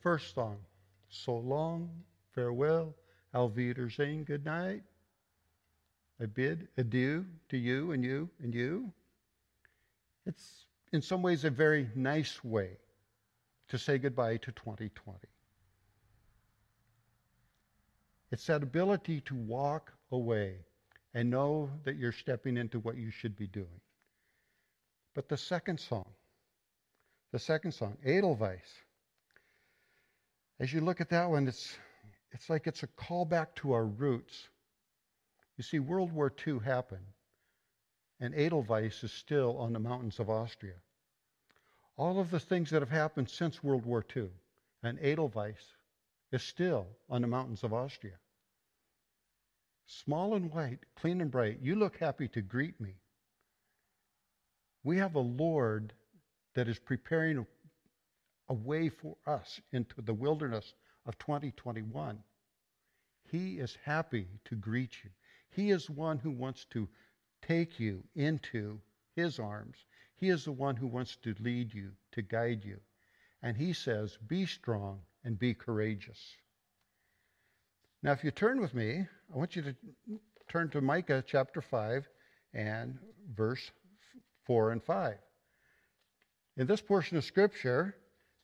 first 0.00 0.34
song, 0.34 0.58
So 1.08 1.36
Long, 1.36 1.90
Farewell, 2.34 2.94
Auf 3.34 3.54
Wiedersehen, 3.56 4.24
Good 4.24 4.44
Night. 4.44 4.82
I 6.20 6.26
bid 6.26 6.68
adieu 6.76 7.26
to 7.50 7.58
you 7.58 7.92
and 7.92 8.04
you 8.04 8.30
and 8.42 8.54
you. 8.54 8.92
It's 10.24 10.66
in 10.92 11.02
some 11.02 11.22
ways 11.22 11.44
a 11.44 11.50
very 11.50 11.88
nice 11.94 12.42
way 12.42 12.78
to 13.68 13.78
say 13.78 13.98
goodbye 13.98 14.38
to 14.38 14.52
2020. 14.52 15.18
It's 18.32 18.46
that 18.46 18.62
ability 18.62 19.20
to 19.22 19.34
walk 19.34 19.92
away 20.10 20.56
and 21.14 21.30
know 21.30 21.70
that 21.84 21.96
you're 21.96 22.12
stepping 22.12 22.56
into 22.56 22.78
what 22.80 22.96
you 22.96 23.10
should 23.10 23.36
be 23.36 23.46
doing. 23.46 23.80
But 25.14 25.28
the 25.28 25.36
second 25.36 25.80
song, 25.80 26.06
the 27.32 27.38
second 27.38 27.72
song, 27.72 27.96
Edelweiss, 28.04 28.84
as 30.58 30.72
you 30.72 30.80
look 30.80 31.00
at 31.00 31.10
that 31.10 31.28
one, 31.30 31.48
it's, 31.48 31.76
it's 32.32 32.48
like 32.48 32.66
it's 32.66 32.82
a 32.82 32.88
callback 32.88 33.54
to 33.56 33.72
our 33.72 33.84
roots. 33.84 34.48
You 35.56 35.64
see, 35.64 35.78
World 35.78 36.12
War 36.12 36.32
II 36.46 36.58
happened, 36.64 37.06
and 38.20 38.34
Edelweiss 38.34 39.04
is 39.04 39.12
still 39.12 39.56
on 39.58 39.72
the 39.72 39.78
mountains 39.78 40.18
of 40.18 40.30
Austria. 40.30 40.76
All 41.96 42.20
of 42.20 42.30
the 42.30 42.40
things 42.40 42.70
that 42.70 42.82
have 42.82 42.90
happened 42.90 43.30
since 43.30 43.62
World 43.62 43.86
War 43.86 44.04
II, 44.14 44.28
and 44.82 44.98
Edelweiss 45.00 45.74
is 46.32 46.42
still 46.42 46.86
on 47.08 47.22
the 47.22 47.28
mountains 47.28 47.62
of 47.64 47.72
Austria. 47.72 48.18
Small 49.86 50.34
and 50.34 50.52
white, 50.52 50.80
clean 50.96 51.20
and 51.20 51.30
bright, 51.30 51.60
you 51.62 51.76
look 51.76 51.96
happy 51.96 52.28
to 52.28 52.42
greet 52.42 52.80
me. 52.80 52.96
We 54.82 54.98
have 54.98 55.14
a 55.14 55.20
Lord 55.20 55.92
that 56.54 56.68
is 56.68 56.78
preparing 56.78 57.46
a, 58.48 58.54
way 58.54 58.88
for 58.88 59.16
us 59.26 59.60
into 59.72 60.00
the 60.02 60.14
wilderness 60.14 60.74
of 61.06 61.18
2021. 61.18 62.18
He 63.30 63.58
is 63.58 63.76
happy 63.84 64.28
to 64.44 64.54
greet 64.54 65.04
you. 65.04 65.10
He 65.50 65.70
is 65.70 65.90
one 65.90 66.18
who 66.18 66.30
wants 66.30 66.64
to 66.70 66.88
take 67.42 67.80
you 67.80 68.02
into 68.14 68.80
his 69.14 69.38
arms. 69.38 69.76
He 70.16 70.28
is 70.28 70.44
the 70.44 70.52
one 70.52 70.76
who 70.76 70.86
wants 70.86 71.16
to 71.22 71.34
lead 71.40 71.74
you, 71.74 71.92
to 72.12 72.22
guide 72.22 72.64
you. 72.64 72.78
And 73.42 73.56
he 73.56 73.72
says, 73.72 74.18
Be 74.26 74.46
strong 74.46 75.00
and 75.24 75.38
be 75.38 75.54
courageous. 75.54 76.36
Now, 78.02 78.12
if 78.12 78.22
you 78.22 78.30
turn 78.30 78.60
with 78.60 78.74
me, 78.74 79.06
I 79.32 79.36
want 79.36 79.56
you 79.56 79.62
to 79.62 79.74
turn 80.48 80.70
to 80.70 80.80
Micah 80.80 81.24
chapter 81.26 81.60
5 81.60 82.08
and 82.54 82.98
verse 83.34 83.70
4 84.44 84.72
and 84.72 84.82
5. 84.82 85.16
In 86.56 86.66
this 86.66 86.80
portion 86.80 87.16
of 87.16 87.24
Scripture, 87.24 87.96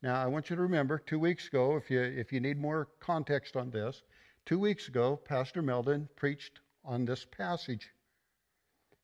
now 0.02 0.20
I 0.20 0.26
want 0.26 0.50
you 0.50 0.56
to 0.56 0.62
remember 0.62 0.98
two 0.98 1.18
weeks 1.18 1.46
ago, 1.46 1.76
if 1.76 1.90
you, 1.90 2.00
if 2.00 2.32
you 2.32 2.40
need 2.40 2.58
more 2.58 2.88
context 2.98 3.56
on 3.56 3.70
this, 3.70 4.02
two 4.44 4.58
weeks 4.58 4.88
ago, 4.88 5.16
Pastor 5.16 5.62
Meldon 5.62 6.08
preached 6.16 6.60
on 6.84 7.04
this 7.04 7.24
passage. 7.24 7.88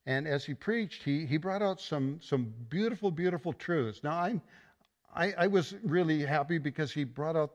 And 0.06 0.26
as 0.26 0.44
he 0.44 0.54
preached, 0.54 1.02
he, 1.04 1.26
he 1.26 1.36
brought 1.36 1.62
out 1.62 1.80
some, 1.80 2.18
some 2.22 2.52
beautiful, 2.68 3.10
beautiful 3.10 3.52
truths. 3.52 4.02
Now, 4.02 4.18
I'm, 4.18 4.42
I, 5.14 5.32
I 5.38 5.46
was 5.46 5.74
really 5.84 6.24
happy 6.24 6.58
because 6.58 6.92
he 6.92 7.04
brought 7.04 7.36
out 7.36 7.52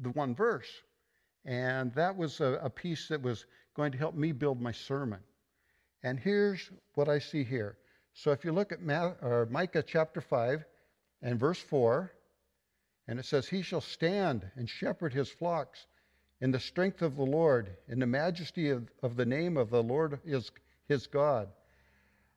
the 0.00 0.10
one 0.10 0.34
verse. 0.34 0.68
And 1.44 1.92
that 1.94 2.16
was 2.16 2.40
a, 2.40 2.60
a 2.62 2.70
piece 2.70 3.08
that 3.08 3.20
was 3.20 3.44
going 3.74 3.92
to 3.92 3.98
help 3.98 4.14
me 4.14 4.32
build 4.32 4.60
my 4.60 4.72
sermon. 4.72 5.20
And 6.02 6.18
here's 6.18 6.70
what 6.94 7.08
I 7.08 7.18
see 7.18 7.44
here. 7.44 7.76
So 8.14 8.30
if 8.30 8.44
you 8.44 8.52
look 8.52 8.72
at 8.72 8.80
Ma- 8.80 9.44
Micah 9.50 9.82
chapter 9.82 10.20
5 10.20 10.64
and 11.22 11.38
verse 11.38 11.58
4, 11.58 12.12
and 13.06 13.18
it 13.18 13.24
says, 13.24 13.48
He 13.48 13.62
shall 13.62 13.80
stand 13.80 14.50
and 14.56 14.68
shepherd 14.68 15.12
his 15.12 15.28
flocks 15.28 15.86
in 16.40 16.50
the 16.50 16.60
strength 16.60 17.02
of 17.02 17.16
the 17.16 17.24
Lord, 17.24 17.76
in 17.88 17.98
the 17.98 18.06
majesty 18.06 18.70
of, 18.70 18.88
of 19.02 19.16
the 19.16 19.26
name 19.26 19.56
of 19.56 19.70
the 19.70 19.82
Lord 19.82 20.18
his, 20.24 20.50
his 20.86 21.06
God. 21.06 21.48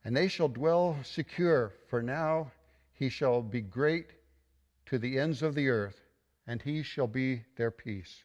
And 0.03 0.15
they 0.15 0.27
shall 0.27 0.47
dwell 0.47 0.97
secure, 1.03 1.73
for 1.89 2.01
now 2.01 2.51
he 2.93 3.09
shall 3.09 3.41
be 3.41 3.61
great 3.61 4.07
to 4.87 4.97
the 4.97 5.19
ends 5.19 5.41
of 5.41 5.55
the 5.55 5.69
earth, 5.69 5.99
and 6.45 6.61
he 6.61 6.83
shall 6.83 7.07
be 7.07 7.43
their 7.57 7.71
peace. 7.71 8.23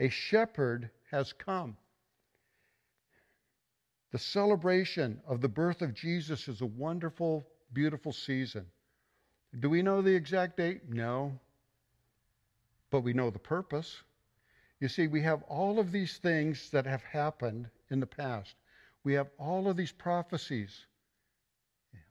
A 0.00 0.08
shepherd 0.08 0.90
has 1.10 1.32
come. 1.32 1.76
The 4.10 4.18
celebration 4.18 5.20
of 5.26 5.40
the 5.40 5.48
birth 5.48 5.82
of 5.82 5.94
Jesus 5.94 6.48
is 6.48 6.60
a 6.60 6.66
wonderful, 6.66 7.46
beautiful 7.72 8.12
season. 8.12 8.66
Do 9.58 9.68
we 9.70 9.82
know 9.82 10.02
the 10.02 10.14
exact 10.14 10.56
date? 10.56 10.88
No. 10.88 11.38
But 12.90 13.00
we 13.00 13.12
know 13.12 13.30
the 13.30 13.38
purpose. 13.38 14.02
You 14.80 14.88
see, 14.88 15.06
we 15.06 15.22
have 15.22 15.42
all 15.44 15.78
of 15.78 15.92
these 15.92 16.18
things 16.18 16.70
that 16.70 16.86
have 16.86 17.02
happened 17.02 17.68
in 17.90 18.00
the 18.00 18.06
past. 18.06 18.54
We 19.04 19.14
have 19.14 19.28
all 19.38 19.68
of 19.68 19.76
these 19.76 19.92
prophecies. 19.92 20.86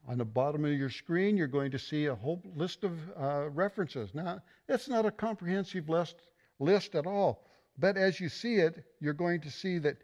On 0.06 0.18
the 0.18 0.24
bottom 0.24 0.64
of 0.64 0.72
your 0.72 0.90
screen, 0.90 1.36
you're 1.36 1.46
going 1.46 1.70
to 1.70 1.78
see 1.78 2.06
a 2.06 2.14
whole 2.14 2.42
list 2.56 2.84
of 2.84 2.92
uh, 3.16 3.48
references. 3.50 4.14
Now, 4.14 4.42
it's 4.68 4.88
not 4.88 5.06
a 5.06 5.10
comprehensive 5.10 5.88
list, 5.88 6.16
list 6.58 6.94
at 6.94 7.06
all, 7.06 7.46
but 7.78 7.96
as 7.96 8.18
you 8.18 8.28
see 8.28 8.56
it, 8.56 8.84
you're 9.00 9.12
going 9.12 9.40
to 9.42 9.50
see 9.50 9.78
that 9.78 9.98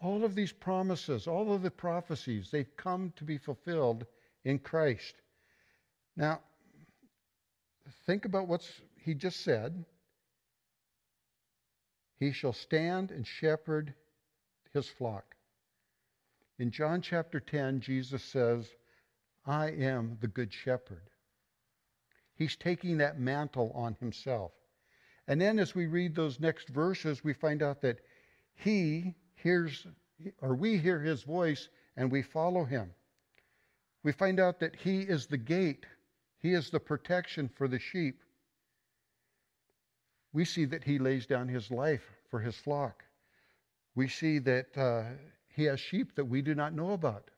all 0.00 0.24
of 0.24 0.34
these 0.34 0.52
promises, 0.52 1.26
all 1.26 1.52
of 1.52 1.62
the 1.62 1.70
prophecies, 1.70 2.50
they've 2.50 2.76
come 2.76 3.12
to 3.16 3.24
be 3.24 3.36
fulfilled 3.36 4.06
in 4.44 4.58
Christ. 4.58 5.14
Now, 6.16 6.40
think 8.06 8.24
about 8.24 8.48
what 8.48 8.68
he 8.96 9.14
just 9.14 9.40
said. 9.40 9.84
He 12.18 12.32
shall 12.32 12.52
stand 12.52 13.10
and 13.10 13.26
shepherd 13.26 13.94
his 14.72 14.88
flock. 14.88 15.36
In 16.58 16.70
John 16.70 17.00
chapter 17.00 17.38
10, 17.38 17.80
Jesus 17.80 18.24
says, 18.24 18.68
I 19.46 19.70
am 19.70 20.18
the 20.20 20.26
good 20.26 20.52
shepherd. 20.52 21.10
He's 22.34 22.56
taking 22.56 22.98
that 22.98 23.18
mantle 23.18 23.72
on 23.74 23.96
himself. 24.00 24.52
And 25.26 25.40
then 25.40 25.58
as 25.58 25.74
we 25.74 25.86
read 25.86 26.14
those 26.14 26.40
next 26.40 26.68
verses, 26.68 27.22
we 27.22 27.32
find 27.32 27.62
out 27.62 27.82
that 27.82 28.00
he 28.54 29.14
hears, 29.34 29.86
or 30.40 30.54
we 30.54 30.78
hear 30.78 31.00
his 31.00 31.22
voice 31.22 31.68
and 31.96 32.10
we 32.10 32.22
follow 32.22 32.64
him. 32.64 32.92
We 34.02 34.12
find 34.12 34.40
out 34.40 34.60
that 34.60 34.76
he 34.76 35.00
is 35.00 35.26
the 35.26 35.38
gate, 35.38 35.86
he 36.38 36.54
is 36.54 36.70
the 36.70 36.80
protection 36.80 37.48
for 37.48 37.68
the 37.68 37.78
sheep. 37.78 38.22
We 40.32 40.44
see 40.44 40.64
that 40.66 40.84
he 40.84 40.98
lays 40.98 41.26
down 41.26 41.48
his 41.48 41.70
life 41.70 42.02
for 42.30 42.40
his 42.40 42.56
flock. 42.56 43.04
We 43.94 44.08
see 44.08 44.38
that 44.40 44.76
uh, 44.76 45.04
he 45.48 45.64
has 45.64 45.80
sheep 45.80 46.14
that 46.16 46.24
we 46.24 46.42
do 46.42 46.54
not 46.54 46.74
know 46.74 46.92
about. 46.92 47.30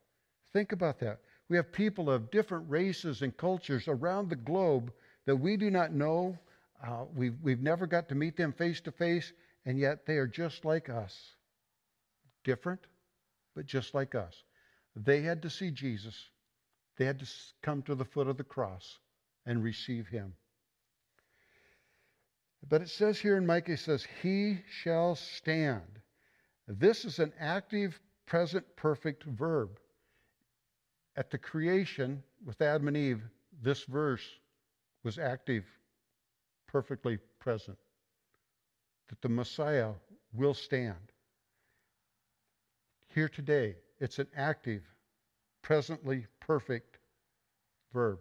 Think 0.53 0.73
about 0.73 0.99
that. 1.01 1.21
We 1.49 1.57
have 1.57 1.73
people 1.73 2.11
of 2.11 2.31
different 2.31 2.69
races 2.69 3.23
and 3.23 3.37
cultures 3.37 3.89
around 3.89 4.29
the 4.29 4.37
globe 4.37 4.93
that 5.27 5.37
we 5.37 5.57
do 5.57 5.71
not 5.71 5.93
know. 5.93 6.39
Uh, 6.85 7.05
we've, 7.15 7.37
we've 7.43 7.63
never 7.63 7.87
got 7.87 8.09
to 8.09 8.15
meet 8.15 8.37
them 8.37 8.53
face 8.53 8.81
to 8.83 8.93
face, 8.93 9.33
and 9.65 9.79
yet 9.79 10.07
they 10.07 10.17
are 10.17 10.27
just 10.27 10.65
like 10.65 10.89
us. 10.89 11.17
Different, 12.45 12.81
but 13.55 13.67
just 13.67 13.95
like 13.95 14.15
us. 14.15 14.43
They 14.97 15.23
had 15.23 15.43
to 15.43 15.51
see 15.51 15.71
Jesus, 15.71 16.15
they 16.97 17.05
had 17.05 17.21
to 17.21 17.27
come 17.63 17.83
to 17.83 17.95
the 17.95 18.05
foot 18.05 18.29
of 18.29 18.37
the 18.37 18.45
cross 18.45 18.99
and 19.47 19.63
receive 19.63 20.09
him. 20.09 20.35
But 22.69 22.83
it 22.83 22.89
says 22.89 23.19
here 23.19 23.37
in 23.37 23.47
Micah, 23.47 23.73
it 23.73 23.79
says, 23.79 24.07
He 24.23 24.59
shall 24.83 25.17
stand. 25.17 26.01
This 26.69 27.05
is 27.05 27.19
an 27.19 27.33
active, 27.39 27.99
present, 28.27 28.65
perfect 28.77 29.25
verb. 29.25 29.79
At 31.17 31.31
the 31.31 31.39
creation 31.39 32.23
with 32.45 32.61
Adam 32.63 32.89
and 32.89 32.97
Eve, 32.97 33.23
this 33.63 33.85
verse 33.85 34.25
was 35.03 35.19
active, 35.19 35.65
perfectly 36.69 37.19
present. 37.41 37.79
That 39.09 39.21
the 39.21 39.29
Messiah 39.29 39.93
will 40.33 40.55
stand. 40.55 41.13
Here 43.09 43.29
today, 43.29 43.75
it's 43.99 44.21
an 44.21 44.29
active, 44.37 44.83
presently 45.63 46.27
perfect 46.39 46.99
verb. 47.93 48.21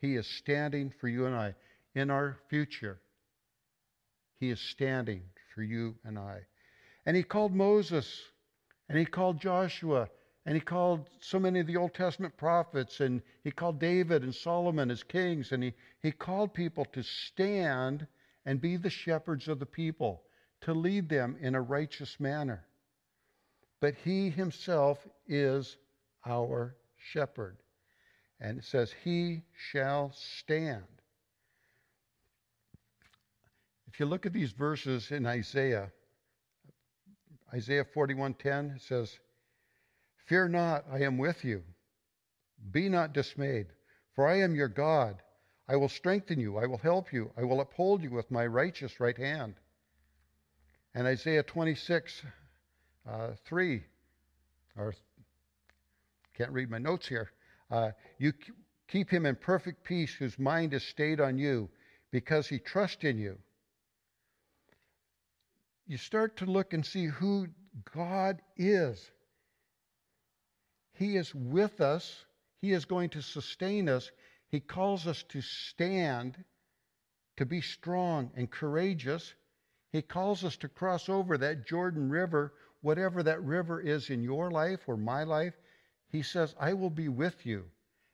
He 0.00 0.16
is 0.16 0.26
standing 0.26 0.90
for 0.90 1.08
you 1.08 1.26
and 1.26 1.34
I. 1.34 1.54
In 1.94 2.10
our 2.10 2.36
future, 2.48 3.00
He 4.38 4.50
is 4.50 4.60
standing 4.60 5.22
for 5.54 5.62
you 5.62 5.96
and 6.04 6.18
I. 6.18 6.46
And 7.04 7.16
He 7.16 7.22
called 7.22 7.54
Moses, 7.54 8.30
and 8.88 8.98
He 8.98 9.04
called 9.04 9.40
Joshua, 9.40 10.08
and 10.46 10.54
He 10.54 10.60
called 10.60 11.08
so 11.20 11.38
many 11.38 11.60
of 11.60 11.66
the 11.66 11.76
Old 11.76 11.94
Testament 11.94 12.36
prophets, 12.36 13.00
and 13.00 13.22
He 13.42 13.50
called 13.50 13.80
David 13.80 14.22
and 14.22 14.34
Solomon 14.34 14.90
as 14.90 15.02
kings, 15.02 15.52
and 15.52 15.62
He, 15.62 15.74
he 16.00 16.12
called 16.12 16.54
people 16.54 16.84
to 16.86 17.02
stand 17.02 18.06
and 18.46 18.60
be 18.60 18.76
the 18.76 18.90
shepherds 18.90 19.48
of 19.48 19.58
the 19.58 19.66
people, 19.66 20.22
to 20.62 20.72
lead 20.72 21.08
them 21.08 21.36
in 21.40 21.54
a 21.54 21.60
righteous 21.60 22.18
manner. 22.20 22.66
But 23.80 23.94
He 23.94 24.30
Himself 24.30 25.06
is 25.26 25.76
our 26.24 26.76
shepherd. 26.96 27.58
And 28.40 28.58
it 28.58 28.64
says, 28.64 28.94
He 29.04 29.42
shall 29.70 30.12
stand. 30.12 30.84
You 33.98 34.06
look 34.06 34.26
at 34.26 34.32
these 34.32 34.52
verses 34.52 35.10
in 35.10 35.26
Isaiah, 35.26 35.90
Isaiah 37.52 37.84
41:10 37.84 38.78
says, 38.78 39.18
"Fear 40.26 40.50
not, 40.50 40.86
I 40.88 41.00
am 41.00 41.18
with 41.18 41.44
you. 41.44 41.64
Be 42.70 42.88
not 42.88 43.12
dismayed, 43.12 43.72
for 44.12 44.28
I 44.28 44.36
am 44.36 44.54
your 44.54 44.68
God. 44.68 45.20
I 45.66 45.74
will 45.74 45.88
strengthen 45.88 46.38
you, 46.38 46.58
I 46.58 46.66
will 46.66 46.78
help 46.78 47.12
you, 47.12 47.32
I 47.36 47.42
will 47.42 47.60
uphold 47.60 48.04
you 48.04 48.10
with 48.10 48.30
my 48.30 48.46
righteous 48.46 49.00
right 49.00 49.16
hand." 49.16 49.58
And 50.94 51.08
Isaiah 51.08 51.42
26, 51.42 52.24
uh, 53.04 53.34
3, 53.34 53.84
or 54.76 54.94
can't 56.34 56.52
read 56.52 56.70
my 56.70 56.78
notes 56.78 57.08
here. 57.08 57.32
Uh, 57.68 57.90
you 58.18 58.32
keep 58.86 59.10
him 59.10 59.26
in 59.26 59.34
perfect 59.34 59.82
peace 59.82 60.14
whose 60.14 60.38
mind 60.38 60.72
is 60.72 60.86
stayed 60.86 61.20
on 61.20 61.36
you 61.36 61.68
because 62.12 62.48
he 62.48 62.60
trusts 62.60 63.02
in 63.02 63.18
you. 63.18 63.42
You 65.88 65.96
start 65.96 66.36
to 66.36 66.44
look 66.44 66.74
and 66.74 66.84
see 66.84 67.06
who 67.06 67.48
God 67.94 68.42
is. 68.58 69.10
He 70.92 71.16
is 71.16 71.34
with 71.34 71.80
us, 71.80 72.26
He 72.60 72.72
is 72.72 72.84
going 72.84 73.08
to 73.10 73.22
sustain 73.22 73.88
us. 73.88 74.10
He 74.50 74.60
calls 74.60 75.06
us 75.06 75.22
to 75.30 75.40
stand, 75.40 76.44
to 77.38 77.46
be 77.46 77.62
strong 77.62 78.30
and 78.36 78.50
courageous. 78.50 79.32
He 79.90 80.02
calls 80.02 80.44
us 80.44 80.58
to 80.58 80.68
cross 80.68 81.08
over 81.08 81.38
that 81.38 81.66
Jordan 81.66 82.10
River, 82.10 82.52
whatever 82.82 83.22
that 83.22 83.42
river 83.42 83.80
is 83.80 84.10
in 84.10 84.22
your 84.22 84.50
life 84.50 84.80
or 84.88 84.98
my 84.98 85.24
life. 85.24 85.54
He 86.10 86.22
says, 86.22 86.54
I 86.60 86.74
will 86.74 86.90
be 86.90 87.08
with 87.08 87.46
you. 87.46 87.64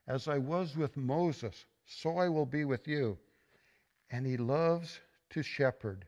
As 0.06 0.28
I 0.28 0.38
was 0.38 0.76
with 0.76 0.96
Moses, 0.96 1.64
so 1.87 2.18
I 2.18 2.28
will 2.28 2.46
be 2.46 2.64
with 2.64 2.87
you. 2.87 3.18
And 4.10 4.26
he 4.26 4.37
loves 4.37 5.00
to 5.30 5.42
shepherd. 5.42 6.06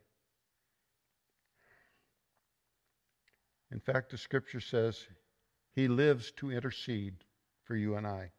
In 3.77 3.81
fact, 3.81 4.11
the 4.11 4.19
scripture 4.19 4.59
says 4.59 5.07
he 5.77 5.87
lives 5.87 6.33
to 6.39 6.51
intercede 6.51 7.15
for 7.63 7.77
you 7.77 7.95
and 7.95 8.09
I. 8.09 8.33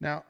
Now, 0.00 0.24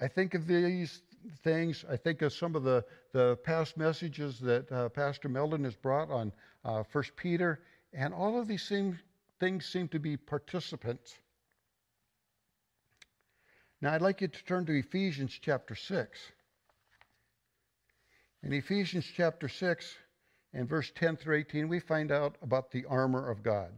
I 0.00 0.08
think 0.08 0.32
of 0.32 0.46
these 0.46 1.02
things, 1.42 1.84
I 1.90 1.98
think 1.98 2.22
of 2.22 2.32
some 2.32 2.54
of 2.54 2.62
the, 2.62 2.82
the 3.12 3.36
past 3.44 3.76
messages 3.76 4.40
that 4.40 4.72
uh, 4.72 4.88
Pastor 4.88 5.28
Meldon 5.28 5.64
has 5.64 5.76
brought 5.76 6.10
on 6.10 6.32
uh, 6.64 6.84
1 6.90 7.04
Peter, 7.16 7.60
and 7.92 8.14
all 8.14 8.40
of 8.40 8.48
these 8.48 8.66
things 8.66 9.66
seem 9.66 9.88
to 9.88 9.98
be 9.98 10.16
participants 10.16 11.18
now, 13.80 13.92
I'd 13.92 14.02
like 14.02 14.20
you 14.20 14.28
to 14.28 14.44
turn 14.44 14.66
to 14.66 14.76
Ephesians 14.76 15.38
chapter 15.40 15.76
6. 15.76 16.18
In 18.42 18.52
Ephesians 18.52 19.06
chapter 19.16 19.48
6 19.48 19.94
and 20.52 20.68
verse 20.68 20.90
10 20.94 21.16
through 21.16 21.38
18, 21.38 21.68
we 21.68 21.80
find 21.80 22.10
out 22.10 22.36
about 22.42 22.70
the 22.70 22.84
armor 22.86 23.30
of 23.30 23.42
God. 23.42 23.70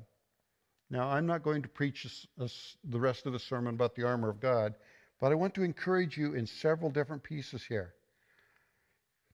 Now, 0.91 1.09
I'm 1.09 1.27
not 1.27 1.43
going 1.43 1.63
to 1.63 1.69
preach 1.69 2.03
this, 2.03 2.27
this, 2.37 2.77
the 2.85 2.99
rest 2.99 3.27
of 3.27 3.33
the 3.33 3.39
sermon 3.39 3.75
about 3.75 3.95
the 3.95 4.05
armor 4.05 4.29
of 4.29 4.41
God, 4.41 4.75
but 5.21 5.33
I 5.33 5.37
want 5.37 5.55
to 5.55 5.63
encourage 5.63 6.17
you 6.17 6.35
in 6.35 6.47
several 6.47 6.91
different 6.91 7.23
pieces 7.23 7.65
here. 7.65 7.95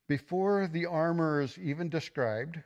Before 0.09 0.69
the 0.69 0.87
armor 0.87 1.41
is 1.41 1.59
even 1.59 1.89
described, 1.89 2.59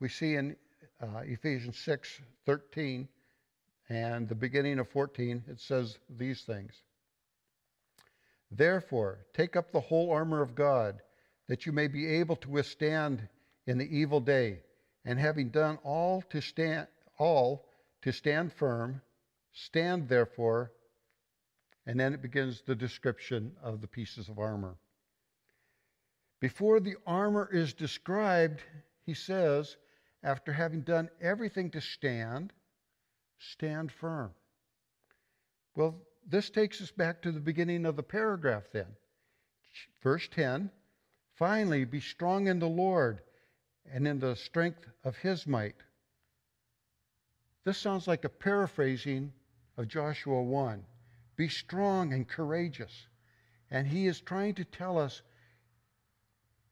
we 0.00 0.08
see 0.08 0.34
in 0.34 0.56
uh, 1.00 1.20
Ephesians 1.24 1.78
6 1.78 2.20
13 2.46 3.08
and 3.88 4.28
the 4.28 4.34
beginning 4.34 4.78
of 4.78 4.88
14, 4.88 5.44
it 5.48 5.60
says 5.60 5.98
these 6.08 6.42
things 6.42 6.72
Therefore, 8.50 9.26
take 9.34 9.56
up 9.56 9.72
the 9.72 9.80
whole 9.80 10.10
armor 10.10 10.40
of 10.40 10.54
God, 10.54 11.00
that 11.48 11.66
you 11.66 11.72
may 11.72 11.88
be 11.88 12.06
able 12.06 12.36
to 12.36 12.50
withstand 12.50 13.28
in 13.66 13.78
the 13.78 13.96
evil 13.96 14.20
day, 14.20 14.60
and 15.04 15.18
having 15.18 15.50
done 15.50 15.78
all 15.82 16.22
to 16.30 16.40
stand 16.40 16.86
all 17.18 17.66
to 18.02 18.12
stand 18.12 18.52
firm, 18.52 19.00
stand 19.52 20.08
therefore, 20.08 20.72
and 21.86 21.98
then 21.98 22.12
it 22.12 22.20
begins 22.20 22.60
the 22.60 22.74
description 22.74 23.52
of 23.62 23.80
the 23.80 23.86
pieces 23.86 24.28
of 24.28 24.38
armor. 24.38 24.76
Before 26.40 26.80
the 26.80 26.96
armor 27.06 27.48
is 27.50 27.72
described, 27.72 28.60
he 29.06 29.14
says, 29.14 29.76
after 30.22 30.52
having 30.52 30.82
done 30.82 31.08
everything 31.20 31.70
to 31.70 31.80
stand, 31.80 32.52
stand 33.38 33.90
firm. 33.90 34.32
Well, 35.74 35.96
this 36.26 36.50
takes 36.50 36.82
us 36.82 36.90
back 36.90 37.22
to 37.22 37.32
the 37.32 37.40
beginning 37.40 37.86
of 37.86 37.96
the 37.96 38.02
paragraph 38.02 38.64
then. 38.72 38.96
Verse 40.02 40.28
10 40.28 40.70
Finally, 41.34 41.84
be 41.84 42.00
strong 42.00 42.46
in 42.46 42.58
the 42.58 42.68
Lord 42.68 43.20
and 43.92 44.06
in 44.06 44.18
the 44.18 44.36
strength 44.36 44.86
of 45.04 45.16
his 45.16 45.46
might. 45.46 45.76
This 47.64 47.78
sounds 47.78 48.06
like 48.06 48.24
a 48.24 48.28
paraphrasing 48.28 49.32
of 49.76 49.88
Joshua 49.88 50.42
1. 50.42 50.84
Be 51.36 51.48
strong 51.48 52.12
and 52.12 52.28
courageous. 52.28 53.06
And 53.70 53.86
he 53.86 54.06
is 54.06 54.20
trying 54.20 54.54
to 54.54 54.64
tell 54.64 54.98
us 54.98 55.22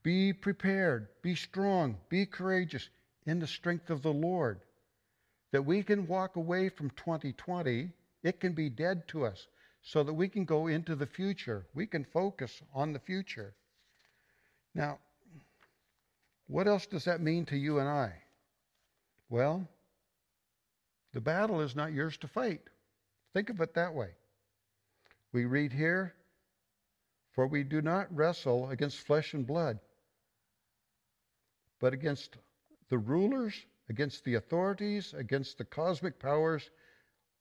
be 0.02 0.32
prepared, 0.32 1.08
be 1.22 1.34
strong, 1.34 1.98
be 2.08 2.26
courageous 2.26 2.88
in 3.24 3.38
the 3.38 3.46
strength 3.46 3.88
of 3.90 4.02
the 4.02 4.12
Lord. 4.12 4.60
That 5.52 5.64
we 5.64 5.82
can 5.82 6.06
walk 6.06 6.36
away 6.36 6.68
from 6.68 6.90
2020 6.90 7.92
it 8.22 8.38
can 8.38 8.52
be 8.52 8.70
dead 8.70 9.08
to 9.08 9.26
us 9.26 9.48
so 9.82 10.04
that 10.04 10.12
we 10.14 10.28
can 10.28 10.44
go 10.44 10.68
into 10.68 10.94
the 10.94 11.06
future. 11.06 11.66
We 11.74 11.86
can 11.86 12.04
focus 12.04 12.62
on 12.72 12.92
the 12.92 13.00
future. 13.00 13.54
Now, 14.74 15.00
what 16.52 16.68
else 16.68 16.86
does 16.86 17.04
that 17.06 17.20
mean 17.20 17.46
to 17.46 17.56
you 17.56 17.78
and 17.78 17.88
I? 17.88 18.12
Well, 19.28 19.66
the 21.12 21.20
battle 21.20 21.60
is 21.60 21.74
not 21.74 21.92
yours 21.92 22.16
to 22.18 22.28
fight. 22.28 22.60
Think 23.32 23.50
of 23.50 23.60
it 23.60 23.74
that 23.74 23.94
way. 23.94 24.10
We 25.32 25.46
read 25.46 25.72
here, 25.72 26.14
For 27.32 27.46
we 27.46 27.64
do 27.64 27.80
not 27.80 28.14
wrestle 28.14 28.68
against 28.68 28.98
flesh 28.98 29.32
and 29.32 29.46
blood, 29.46 29.78
but 31.80 31.94
against 31.94 32.36
the 32.90 32.98
rulers, 32.98 33.54
against 33.88 34.24
the 34.24 34.34
authorities, 34.34 35.14
against 35.14 35.56
the 35.56 35.64
cosmic 35.64 36.18
powers 36.18 36.70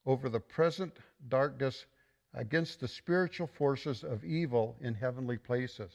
over 0.05 0.29
the 0.29 0.39
present 0.39 0.97
darkness 1.27 1.85
against 2.33 2.79
the 2.79 2.87
spiritual 2.87 3.47
forces 3.47 4.03
of 4.03 4.23
evil 4.23 4.77
in 4.79 4.93
heavenly 4.93 5.37
places. 5.37 5.91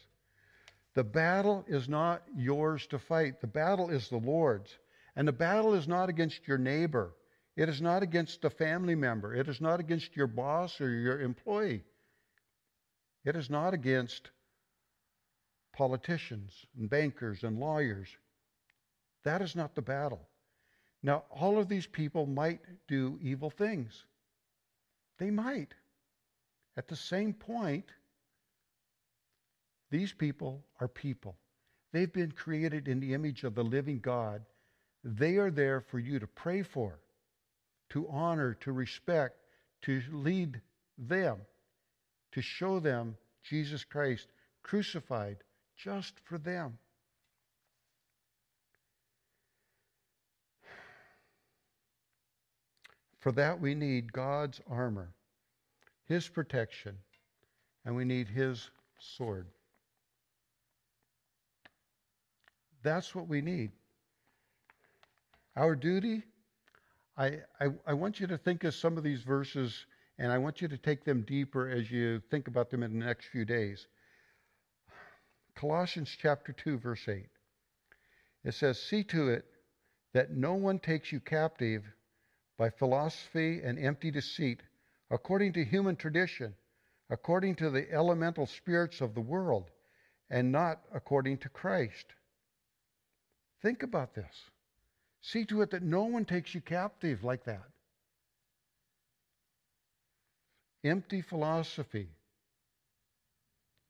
The 0.96 1.04
battle 1.04 1.62
is 1.68 1.90
not 1.90 2.22
yours 2.34 2.86
to 2.86 2.98
fight, 2.98 3.42
the 3.42 3.46
battle 3.46 3.90
is 3.90 4.08
the 4.08 4.16
Lord's. 4.16 4.78
And 5.14 5.28
the 5.28 5.32
battle 5.32 5.74
is 5.74 5.86
not 5.86 6.08
against 6.08 6.48
your 6.48 6.56
neighbor, 6.56 7.12
it 7.54 7.68
is 7.68 7.82
not 7.82 8.02
against 8.02 8.42
a 8.46 8.50
family 8.50 8.94
member, 8.94 9.34
it 9.34 9.46
is 9.46 9.60
not 9.60 9.78
against 9.78 10.16
your 10.16 10.26
boss 10.26 10.80
or 10.80 10.88
your 10.88 11.20
employee, 11.20 11.84
it 13.26 13.36
is 13.36 13.50
not 13.50 13.74
against 13.74 14.30
politicians 15.74 16.64
and 16.78 16.88
bankers 16.88 17.44
and 17.44 17.60
lawyers. 17.60 18.08
That 19.22 19.42
is 19.42 19.54
not 19.54 19.74
the 19.74 19.82
battle. 19.82 20.26
Now, 21.02 21.24
all 21.30 21.58
of 21.58 21.68
these 21.68 21.86
people 21.86 22.24
might 22.24 22.60
do 22.88 23.18
evil 23.20 23.50
things. 23.50 24.06
They 25.18 25.30
might. 25.30 25.74
At 26.74 26.88
the 26.88 26.96
same 26.96 27.34
point, 27.34 27.84
these 29.90 30.12
people 30.12 30.64
are 30.80 30.88
people. 30.88 31.36
They've 31.92 32.12
been 32.12 32.32
created 32.32 32.88
in 32.88 33.00
the 33.00 33.14
image 33.14 33.44
of 33.44 33.54
the 33.54 33.62
living 33.62 34.00
God. 34.00 34.42
They 35.04 35.36
are 35.36 35.50
there 35.50 35.80
for 35.80 35.98
you 35.98 36.18
to 36.18 36.26
pray 36.26 36.62
for, 36.62 36.98
to 37.90 38.08
honor, 38.08 38.54
to 38.60 38.72
respect, 38.72 39.36
to 39.82 40.02
lead 40.12 40.60
them, 40.98 41.38
to 42.32 42.42
show 42.42 42.80
them 42.80 43.16
Jesus 43.44 43.84
Christ 43.84 44.26
crucified 44.62 45.38
just 45.76 46.14
for 46.24 46.38
them. 46.38 46.78
For 53.20 53.32
that, 53.32 53.60
we 53.60 53.74
need 53.74 54.12
God's 54.12 54.60
armor, 54.70 55.12
His 56.04 56.28
protection, 56.28 56.96
and 57.84 57.96
we 57.96 58.04
need 58.04 58.28
His 58.28 58.70
sword. 58.98 59.48
That's 62.86 63.16
what 63.16 63.26
we 63.26 63.40
need. 63.40 63.72
Our 65.56 65.74
duty, 65.74 66.22
I, 67.18 67.40
I, 67.60 67.66
I, 67.84 67.94
want 67.94 68.20
you 68.20 68.28
to 68.28 68.38
think 68.38 68.62
of 68.62 68.74
some 68.74 68.96
of 68.96 69.02
these 69.02 69.22
verses, 69.22 69.86
and 70.20 70.30
I 70.30 70.38
want 70.38 70.62
you 70.62 70.68
to 70.68 70.78
take 70.78 71.04
them 71.04 71.22
deeper 71.22 71.68
as 71.68 71.90
you 71.90 72.22
think 72.30 72.46
about 72.46 72.70
them 72.70 72.84
in 72.84 72.96
the 72.96 73.04
next 73.04 73.26
few 73.26 73.44
days. 73.44 73.88
Colossians 75.56 76.16
chapter 76.16 76.52
2, 76.52 76.78
verse 76.78 77.08
8. 77.08 77.26
It 78.44 78.54
says, 78.54 78.80
See 78.80 79.02
to 79.02 79.30
it 79.30 79.46
that 80.12 80.30
no 80.30 80.54
one 80.54 80.78
takes 80.78 81.10
you 81.10 81.18
captive 81.18 81.82
by 82.56 82.70
philosophy 82.70 83.62
and 83.64 83.80
empty 83.80 84.12
deceit, 84.12 84.62
according 85.10 85.54
to 85.54 85.64
human 85.64 85.96
tradition, 85.96 86.54
according 87.10 87.56
to 87.56 87.68
the 87.68 87.92
elemental 87.92 88.46
spirits 88.46 89.00
of 89.00 89.16
the 89.16 89.20
world, 89.20 89.72
and 90.30 90.52
not 90.52 90.82
according 90.94 91.38
to 91.38 91.48
Christ. 91.48 92.14
Think 93.66 93.82
about 93.82 94.14
this. 94.14 94.44
See 95.22 95.44
to 95.46 95.62
it 95.62 95.72
that 95.72 95.82
no 95.82 96.04
one 96.04 96.24
takes 96.24 96.54
you 96.54 96.60
captive 96.60 97.24
like 97.24 97.46
that. 97.46 97.66
Empty 100.84 101.20
philosophy. 101.20 102.06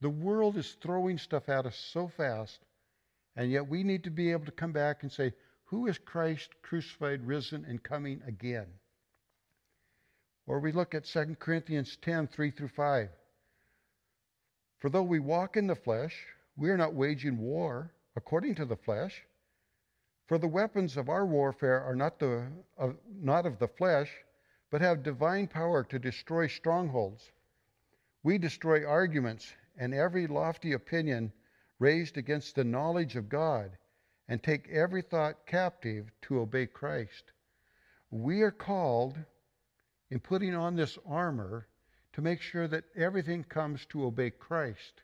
The 0.01 0.09
world 0.09 0.57
is 0.57 0.75
throwing 0.81 1.19
stuff 1.19 1.47
at 1.47 1.67
us 1.67 1.75
so 1.93 2.07
fast, 2.07 2.57
and 3.35 3.51
yet 3.51 3.67
we 3.67 3.83
need 3.83 4.05
to 4.05 4.09
be 4.09 4.31
able 4.31 4.45
to 4.45 4.51
come 4.51 4.71
back 4.71 5.03
and 5.03 5.11
say, 5.11 5.31
Who 5.65 5.85
is 5.85 5.99
Christ 5.99 6.49
crucified, 6.63 7.27
risen, 7.27 7.63
and 7.63 7.83
coming 7.83 8.23
again? 8.25 8.65
Or 10.47 10.59
we 10.59 10.71
look 10.71 10.95
at 10.95 11.05
2 11.05 11.35
Corinthians 11.37 11.99
10 12.01 12.29
3 12.29 12.49
through 12.49 12.69
5. 12.69 13.09
For 14.79 14.89
though 14.89 15.03
we 15.03 15.19
walk 15.19 15.55
in 15.55 15.67
the 15.67 15.75
flesh, 15.75 16.15
we 16.55 16.71
are 16.71 16.77
not 16.77 16.95
waging 16.95 17.37
war 17.37 17.93
according 18.15 18.55
to 18.55 18.65
the 18.65 18.75
flesh. 18.75 19.26
For 20.27 20.37
the 20.37 20.47
weapons 20.47 20.97
of 20.97 21.07
our 21.07 21.25
warfare 21.25 21.81
are 21.81 21.95
not, 21.95 22.19
the, 22.19 22.51
not 23.09 23.45
of 23.45 23.59
the 23.59 23.67
flesh, 23.67 24.11
but 24.69 24.81
have 24.81 25.01
divine 25.01 25.47
power 25.47 25.83
to 25.85 25.99
destroy 25.99 26.47
strongholds. 26.47 27.31
We 28.23 28.37
destroy 28.37 28.85
arguments 28.85 29.53
and 29.77 29.93
every 29.93 30.27
lofty 30.27 30.73
opinion 30.73 31.31
raised 31.79 32.17
against 32.17 32.55
the 32.55 32.63
knowledge 32.63 33.15
of 33.15 33.29
God, 33.29 33.77
and 34.27 34.41
take 34.41 34.67
every 34.69 35.01
thought 35.01 35.45
captive 35.45 36.11
to 36.23 36.39
obey 36.39 36.65
Christ. 36.65 37.31
We 38.11 38.41
are 38.41 38.51
called, 38.51 39.17
in 40.09 40.19
putting 40.19 40.55
on 40.55 40.75
this 40.75 40.97
armor, 41.07 41.67
to 42.13 42.21
make 42.21 42.41
sure 42.41 42.67
that 42.67 42.85
everything 42.95 43.43
comes 43.43 43.85
to 43.87 44.05
obey 44.05 44.31
Christ. 44.31 45.03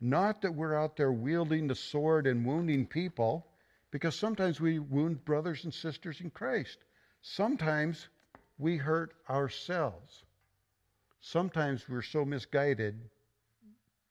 Not 0.00 0.42
that 0.42 0.54
we're 0.54 0.76
out 0.76 0.96
there 0.96 1.12
wielding 1.12 1.66
the 1.66 1.74
sword 1.74 2.26
and 2.26 2.46
wounding 2.46 2.86
people 2.86 3.46
because 3.92 4.16
sometimes 4.16 4.60
we 4.60 4.78
wound 4.80 5.24
brothers 5.24 5.64
and 5.64 5.72
sisters 5.72 6.20
in 6.20 6.30
Christ. 6.30 6.78
Sometimes 7.20 8.08
we 8.58 8.78
hurt 8.78 9.14
ourselves. 9.30 10.24
Sometimes 11.20 11.88
we're 11.88 12.02
so 12.02 12.24
misguided 12.24 12.98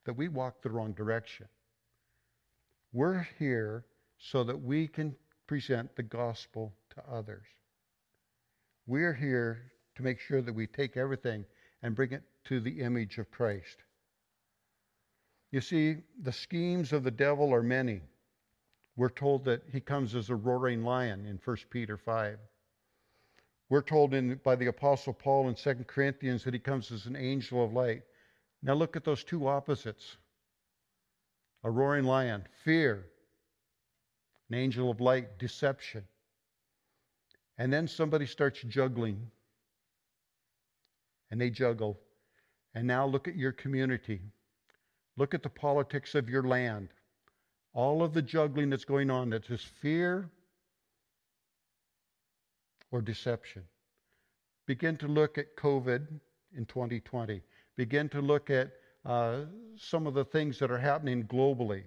that 0.06 0.14
we 0.14 0.30
walk 0.30 0.62
the 0.62 0.70
wrong 0.70 0.94
direction. 0.94 1.48
We're 2.94 3.28
here 3.40 3.86
so 4.20 4.44
that 4.44 4.62
we 4.62 4.88
can 4.88 5.16
present 5.48 5.96
the 5.96 6.04
gospel 6.04 6.74
to 6.96 7.04
others. 7.12 7.46
We're 8.86 9.14
here 9.14 9.72
to 9.96 10.04
make 10.04 10.20
sure 10.20 10.42
that 10.42 10.54
we 10.54 10.68
take 10.68 10.96
everything 10.96 11.44
and 11.82 11.96
bring 11.96 12.12
it 12.12 12.24
to 12.46 12.60
the 12.60 12.82
image 12.82 13.18
of 13.18 13.32
Christ. 13.32 13.78
You 15.52 15.60
see, 15.60 15.98
the 16.22 16.32
schemes 16.32 16.94
of 16.94 17.04
the 17.04 17.12
devil 17.12 17.54
are 17.54 17.64
many. 17.64 18.02
We're 19.02 19.10
told 19.10 19.46
that 19.46 19.64
he 19.72 19.80
comes 19.80 20.14
as 20.14 20.30
a 20.30 20.36
roaring 20.36 20.84
lion 20.84 21.26
in 21.26 21.40
1 21.44 21.58
Peter 21.72 21.98
5. 21.98 22.38
We're 23.68 23.82
told 23.82 24.14
in, 24.14 24.40
by 24.44 24.56
the 24.56 24.68
Apostle 24.68 25.14
Paul 25.14 25.50
in 25.50 25.56
2 25.56 25.86
Corinthians 25.88 26.44
that 26.44 26.54
he 26.54 26.60
comes 26.60 26.92
as 26.92 27.08
an 27.08 27.16
angel 27.16 27.66
of 27.66 27.74
light. 27.74 28.04
Now 28.62 28.76
look 28.76 28.96
at 28.96 29.04
those 29.04 29.24
two 29.24 29.48
opposites 29.48 30.18
a 31.64 31.72
roaring 31.72 32.04
lion, 32.04 32.46
fear, 32.64 33.08
an 34.52 34.58
angel 34.60 34.92
of 34.92 35.02
light, 35.02 35.40
deception. 35.40 36.04
And 37.58 37.74
then 37.74 37.88
somebody 37.88 38.28
starts 38.28 38.62
juggling, 38.62 39.32
and 41.32 41.42
they 41.42 41.50
juggle. 41.50 42.00
And 42.76 42.86
now 42.86 43.08
look 43.08 43.28
at 43.28 43.36
your 43.36 43.52
community. 43.52 44.22
Look 45.18 45.34
at 45.34 45.42
the 45.42 45.50
politics 45.50 46.14
of 46.14 46.30
your 46.30 46.44
land 46.44 46.90
all 47.74 48.04
of 48.04 48.14
the 48.14 48.22
juggling 48.22 48.70
that's 48.70 48.86
going 48.86 49.10
on 49.10 49.30
that's 49.30 49.48
just 49.48 49.66
fear 49.66 50.30
or 52.92 53.02
deception. 53.02 53.64
Begin 54.68 54.98
to 54.98 55.08
look 55.08 55.38
at 55.38 55.56
COVID 55.56 56.08
in 56.56 56.66
2020. 56.66 57.42
Begin 57.78 58.10
to 58.10 58.22
look 58.22 58.50
at 58.50 58.72
uh, 59.06 59.42
some 59.76 60.06
of 60.06 60.14
the 60.14 60.26
things 60.26 60.60
that 60.60 60.70
are 60.70 60.78
happening 60.78 61.24
globally. 61.24 61.84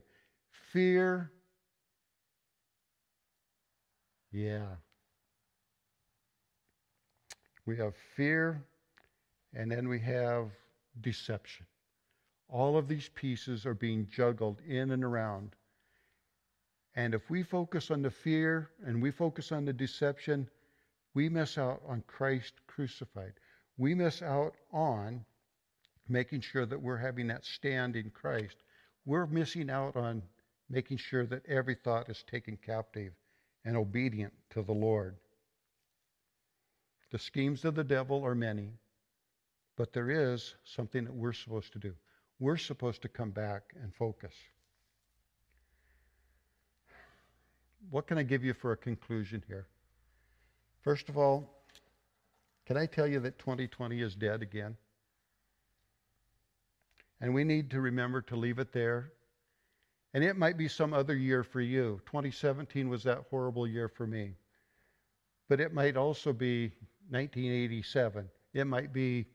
Fear. 0.73 1.31
Yeah. 4.33 4.67
We 7.67 7.77
have 7.77 7.95
fear, 8.17 8.63
and 9.55 9.71
then 9.71 9.89
we 9.89 10.01
have 10.01 10.51
deception. 11.01 11.67
All 12.49 12.77
of 12.77 12.89
these 12.89 13.09
pieces 13.15 13.65
are 13.65 13.75
being 13.75 14.07
juggled 14.11 14.61
in 14.67 14.91
and 14.91 15.05
around 15.05 15.55
and 16.97 17.15
if 17.15 17.29
we 17.29 17.43
focus 17.43 17.91
on 17.91 18.03
the 18.03 18.11
fear 18.11 18.71
and 18.87 19.03
we 19.03 19.11
focus 19.11 19.51
on 19.51 19.65
the 19.65 19.73
deception, 19.73 20.49
we 21.15 21.29
miss 21.29 21.59
out 21.59 21.83
on 21.87 22.03
Christ 22.07 22.55
crucified. 22.67 23.35
We 23.77 23.95
miss 23.95 24.23
out 24.23 24.55
on 24.73 25.25
making 26.09 26.43
sure 26.43 26.67
that 26.67 26.81
we're 26.81 26.99
having 26.99 27.27
that 27.29 27.45
stand 27.45 27.97
in 27.97 28.11
Christ. 28.11 28.57
We're 29.05 29.27
missing 29.27 29.71
out 29.71 29.97
on 29.97 30.23
making 30.71 30.99
sure 30.99 31.27
that 31.27 31.47
every 31.47 31.75
thought 31.75 32.09
is 32.09 32.23
taken 32.23 32.57
captive 32.57 33.13
and 33.65 33.77
obedient 33.77 34.33
to 34.51 34.63
the 34.63 34.73
Lord. 34.73 35.17
The 37.11 37.19
schemes 37.19 37.65
of 37.65 37.75
the 37.75 37.85
devil 37.85 38.25
are 38.25 38.35
many, 38.35 38.73
but 39.77 39.93
there 39.93 40.11
is 40.11 40.55
something 40.65 41.05
that 41.05 41.15
we're 41.15 41.33
supposed 41.33 41.73
to 41.73 41.79
do. 41.79 41.95
We're 42.39 42.57
supposed 42.57 43.03
to 43.03 43.09
come 43.09 43.31
back 43.31 43.75
and 43.81 43.95
focus. 43.95 44.35
What 47.91 48.07
can 48.07 48.19
I 48.19 48.23
give 48.23 48.45
you 48.45 48.55
for 48.55 48.73
a 48.73 48.77
conclusion 48.77 49.43
here? 49.47 49.67
First 50.83 51.09
of 51.09 51.17
all, 51.17 51.51
can 52.67 52.77
I 52.77 52.87
tell 52.87 53.07
you 53.07 53.21
that 53.21 53.39
2020 53.39 54.01
is 54.01 54.15
dead 54.15 54.43
again? 54.43 54.77
And 57.21 57.35
we 57.35 57.45
need 57.45 57.71
to 57.71 57.81
remember 57.81 58.21
to 58.23 58.37
leave 58.37 58.59
it 58.59 58.73
there. 58.73 59.13
And 60.13 60.23
it 60.23 60.37
might 60.37 60.57
be 60.57 60.69
some 60.69 60.93
other 60.93 61.17
year 61.17 61.43
for 61.43 61.61
you. 61.61 62.01
2017 62.07 62.89
was 62.89 63.03
that 63.05 63.25
horrible 63.31 63.67
year 63.67 63.89
for 63.89 64.07
me. 64.07 64.35
But 65.49 65.61
it 65.61 65.75
might 65.75 65.97
also 65.97 66.33
be 66.33 66.73
1987. 67.11 68.29
It 68.55 68.67
might 68.67 68.93
be 68.93 69.27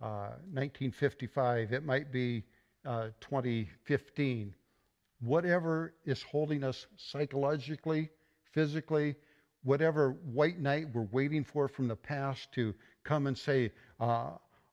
uh, 0.00 0.36
1955. 0.52 1.72
It 1.72 1.84
might 1.84 2.12
be 2.12 2.44
uh, 2.84 3.08
2015 3.20 4.54
whatever 5.20 5.94
is 6.04 6.22
holding 6.22 6.64
us 6.64 6.86
psychologically, 6.96 8.10
physically, 8.52 9.16
whatever 9.62 10.12
white 10.32 10.58
knight 10.58 10.86
we're 10.92 11.08
waiting 11.10 11.44
for 11.44 11.68
from 11.68 11.88
the 11.88 11.96
past 11.96 12.52
to 12.52 12.74
come 13.04 13.26
and 13.26 13.36
say, 13.36 13.72
uh, 14.00 14.30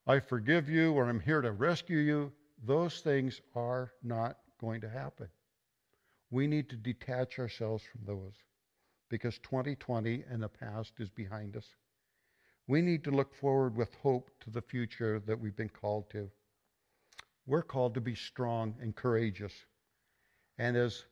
I 0.07 0.19
forgive 0.19 0.69
you 0.69 0.93
or 0.93 1.09
I'm 1.09 1.19
here 1.19 1.41
to 1.41 1.51
rescue 1.51 1.97
you, 1.97 2.31
those 2.63 3.01
things 3.01 3.41
are 3.55 3.91
not 4.03 4.37
going 4.59 4.81
to 4.81 4.89
happen. 4.89 5.27
We 6.29 6.47
need 6.47 6.69
to 6.69 6.75
detach 6.75 7.39
ourselves 7.39 7.83
from 7.83 8.01
those 8.05 8.33
because 9.09 9.37
2020 9.39 10.23
and 10.29 10.41
the 10.41 10.49
past 10.49 10.93
is 10.99 11.09
behind 11.09 11.55
us. 11.55 11.67
We 12.67 12.81
need 12.81 13.03
to 13.03 13.11
look 13.11 13.33
forward 13.35 13.75
with 13.75 13.93
hope 13.95 14.31
to 14.41 14.49
the 14.49 14.61
future 14.61 15.19
that 15.19 15.39
we've 15.39 15.55
been 15.55 15.69
called 15.69 16.09
to. 16.11 16.29
We're 17.45 17.61
called 17.61 17.93
to 17.93 18.01
be 18.01 18.15
strong 18.15 18.75
and 18.81 18.95
courageous. 18.95 19.53
And 20.57 20.77
as 20.77 21.05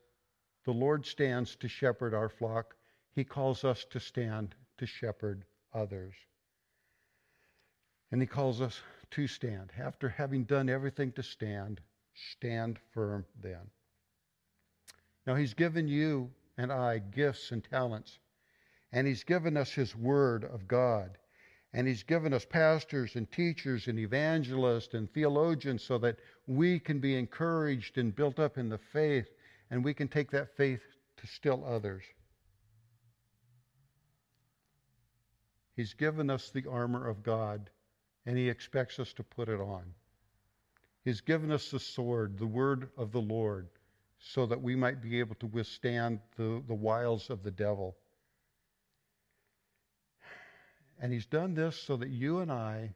the 0.66 0.72
Lord 0.72 1.06
stands 1.06 1.56
to 1.58 1.68
shepherd 1.68 2.14
our 2.14 2.30
flock, 2.30 2.76
he 3.12 3.24
calls 3.24 3.64
us 3.64 3.86
to 3.90 4.00
stand 4.00 4.56
to 4.78 4.86
shepherd 4.86 5.46
others. 5.74 6.16
And 8.12 8.22
he 8.22 8.28
calls 8.28 8.62
us 8.62 8.80
to 9.12 9.28
stand. 9.28 9.72
After 9.78 10.10
having 10.10 10.44
done 10.44 10.70
everything 10.70 11.12
to 11.14 11.24
stand, 11.24 11.82
stand 12.14 12.80
firm 12.94 13.26
then. 13.42 13.70
Now, 15.26 15.36
he's 15.36 15.54
given 15.54 15.88
you 15.88 16.32
and 16.58 16.72
I 16.72 17.00
gifts 17.00 17.52
and 17.52 17.64
talents, 17.64 18.20
and 18.92 19.08
he's 19.08 19.24
given 19.24 19.58
us 19.58 19.72
his 19.72 19.96
word 19.96 20.44
of 20.44 20.68
God. 20.68 21.18
And 21.74 21.88
He's 21.88 22.04
given 22.04 22.34
us 22.34 22.46
pastors 22.46 23.16
and 23.16 23.30
teachers 23.32 23.88
and 23.88 23.98
evangelists 23.98 24.94
and 24.94 25.12
theologians 25.12 25.84
so 25.84 25.98
that 26.00 26.18
we 26.46 26.80
can 26.80 27.00
be 27.00 27.16
encouraged 27.16 27.98
and 27.98 28.16
built 28.16 28.40
up 28.40 28.58
in 28.58 28.70
the 28.70 28.78
faith 28.78 29.28
and 29.72 29.84
we 29.84 29.94
can 29.94 30.08
take 30.08 30.30
that 30.32 30.56
faith 30.56 30.82
to 31.18 31.28
still 31.28 31.66
others. 31.66 32.04
He's 35.76 35.96
given 35.96 36.30
us 36.30 36.52
the 36.52 36.68
armor 36.70 37.08
of 37.08 37.24
God 37.24 37.72
and 38.26 38.38
He 38.38 38.50
expects 38.50 39.00
us 39.00 39.14
to 39.14 39.24
put 39.24 39.50
it 39.50 39.60
on. 39.60 39.84
He's 41.04 41.22
given 41.22 41.52
us 41.52 41.72
the 41.72 41.80
sword, 41.80 42.38
the 42.38 42.48
word 42.48 42.90
of 42.98 43.12
the 43.12 43.22
Lord, 43.22 43.68
so 44.20 44.46
that 44.46 44.62
we 44.62 44.76
might 44.76 45.02
be 45.02 45.20
able 45.20 45.36
to 45.36 45.48
withstand 45.48 46.20
the, 46.38 46.64
the 46.68 46.74
wiles 46.74 47.30
of 47.30 47.44
the 47.44 47.52
devil. 47.52 47.98
And 51.00 51.12
He's 51.12 51.26
done 51.26 51.54
this 51.54 51.76
so 51.78 51.98
that 51.98 52.10
you 52.10 52.40
and 52.40 52.52
I, 52.52 52.96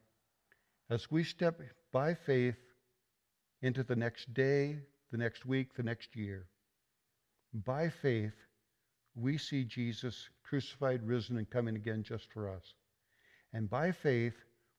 as 0.90 1.12
we 1.12 1.24
step 1.24 1.62
by 1.92 2.14
faith 2.14 2.58
into 3.62 3.84
the 3.84 3.96
next 3.96 4.34
day, 4.34 4.78
the 5.12 5.18
next 5.18 5.46
week, 5.46 5.74
the 5.76 5.84
next 5.84 6.16
year, 6.16 6.48
by 7.54 7.90
faith, 7.90 8.34
we 9.16 9.38
see 9.38 9.64
Jesus 9.64 10.30
crucified, 10.44 11.04
risen, 11.04 11.38
and 11.38 11.50
coming 11.50 11.76
again 11.76 12.04
just 12.04 12.32
for 12.32 12.50
us. 12.50 12.76
And 13.54 13.70
by 13.70 13.92
faith, 13.92 14.36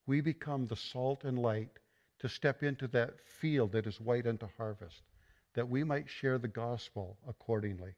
we 0.07 0.21
become 0.21 0.67
the 0.67 0.77
salt 0.77 1.25
and 1.25 1.39
light 1.39 1.71
to 2.21 2.29
step 2.29 2.63
into 2.63 2.87
that 2.89 3.21
field 3.27 3.73
that 3.73 3.87
is 3.87 4.01
white 4.01 4.27
unto 4.27 4.49
harvest, 4.57 5.03
that 5.55 5.69
we 5.69 5.85
might 5.85 6.09
share 6.09 6.39
the 6.39 6.49
gospel 6.49 7.19
accordingly. 7.29 7.95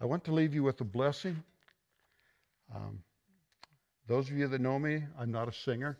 I 0.00 0.04
want 0.04 0.24
to 0.24 0.32
leave 0.32 0.54
you 0.54 0.62
with 0.62 0.80
a 0.80 0.84
blessing. 0.84 1.42
Um, 2.74 3.02
those 4.06 4.30
of 4.30 4.36
you 4.36 4.46
that 4.48 4.60
know 4.60 4.78
me, 4.78 5.02
I'm 5.18 5.32
not 5.32 5.48
a 5.48 5.52
singer, 5.52 5.98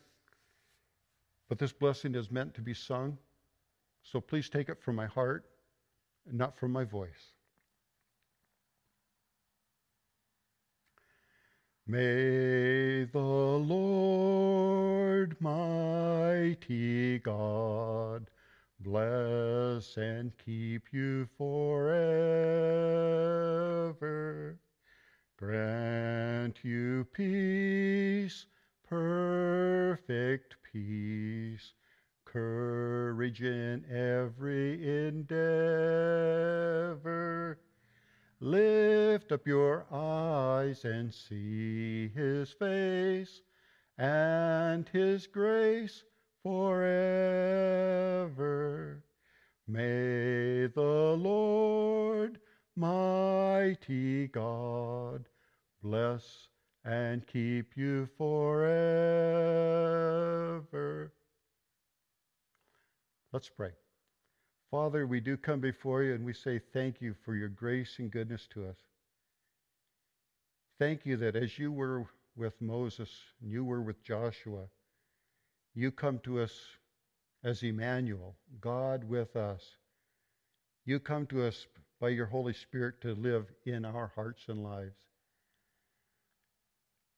but 1.49 1.59
this 1.59 1.73
blessing 1.73 2.15
is 2.15 2.31
meant 2.31 2.55
to 2.55 2.61
be 2.61 2.75
sung. 2.75 3.19
So 4.03 4.21
please 4.21 4.49
take 4.49 4.69
it 4.69 4.83
from 4.83 4.97
my 4.97 5.07
heart 5.07 5.47
and 6.29 6.37
not 6.37 6.59
from 6.59 6.73
my 6.73 6.85
voice. 6.85 7.33
May 11.87 13.05
the 13.05 13.19
Lord 13.19 13.77
mighty 15.41 17.19
God 17.21 18.27
bless 18.87 19.97
and 19.97 20.33
keep 20.39 20.93
you 20.93 21.27
forever. 21.37 22.07
Grant 25.37 26.65
you 26.65 27.05
peace, 27.13 28.47
perfect 28.89 30.55
peace, 30.73 31.75
courage 32.25 33.43
in 33.43 33.85
every 33.91 35.07
endeavor 35.07 35.67
Lift 38.41 39.33
up 39.33 39.47
your 39.47 39.87
eyes 39.91 40.85
and 40.85 41.13
see 41.13 42.09
his 42.09 42.53
face 42.53 43.41
and 43.97 44.87
his 44.91 45.27
grace 45.27 46.05
forever. 46.47 47.83
May 49.67 50.69
the 50.69 51.17
Lord, 51.19 52.39
mighty 52.77 54.29
God, 54.29 55.29
bless 55.83 56.47
and 56.85 57.27
keep 57.27 57.77
you 57.77 58.09
forever. 58.17 58.63
Let's 63.33 63.49
pray. 63.49 63.73
Father, 64.71 65.05
we 65.09 65.19
do 65.19 65.37
come 65.37 65.59
before 65.59 66.05
you 66.05 66.15
and 66.15 66.25
we 66.25 66.33
say 66.33 66.61
thank 66.73 67.01
you 67.01 67.17
for 67.25 67.35
your 67.35 67.49
grace 67.49 67.97
and 67.99 68.09
goodness 68.09 68.47
to 68.55 68.69
us. 68.69 68.79
Thank 70.79 71.05
you 71.07 71.17
that 71.17 71.35
as 71.35 71.59
you 71.59 71.73
were 71.73 72.05
with 72.37 72.55
Moses 72.61 73.11
and 73.43 73.51
you 73.51 73.65
were 73.65 73.83
with 73.83 74.05
Joshua, 74.05 74.69
you 75.77 75.93
come 75.93 76.19
to 76.21 76.41
us 76.41 76.53
as 77.45 77.63
Emmanuel, 77.63 78.35
God 78.63 79.05
with 79.05 79.37
us. 79.37 79.63
You 80.87 80.99
come 80.99 81.27
to 81.27 81.45
us 81.45 81.67
by 82.01 82.09
your 82.09 82.25
Holy 82.25 82.55
Spirit 82.55 83.03
to 83.03 83.15
live 83.15 83.45
in 83.67 83.85
our 83.85 84.11
hearts 84.15 84.45
and 84.49 84.65
lives. 84.65 84.97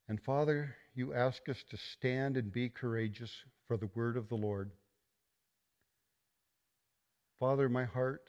And 0.08 0.20
Father, 0.20 0.74
you 0.96 1.14
ask 1.14 1.48
us 1.48 1.62
to 1.70 1.76
stand 1.76 2.36
and 2.36 2.50
be 2.50 2.68
courageous 2.68 3.30
for 3.68 3.76
the 3.76 3.90
word 3.94 4.16
of 4.16 4.28
the 4.28 4.34
Lord. 4.34 4.72
Father, 7.38 7.68
my 7.68 7.84
heart, 7.84 8.22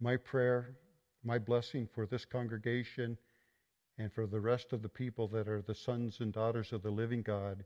my 0.00 0.16
prayer, 0.16 0.76
my 1.24 1.36
blessing 1.36 1.88
for 1.92 2.06
this 2.06 2.24
congregation 2.24 3.18
and 3.98 4.12
for 4.12 4.28
the 4.28 4.40
rest 4.40 4.72
of 4.72 4.82
the 4.82 4.88
people 4.88 5.26
that 5.28 5.48
are 5.48 5.62
the 5.62 5.74
sons 5.74 6.18
and 6.20 6.32
daughters 6.32 6.72
of 6.72 6.82
the 6.84 6.90
living 6.90 7.22
God 7.22 7.64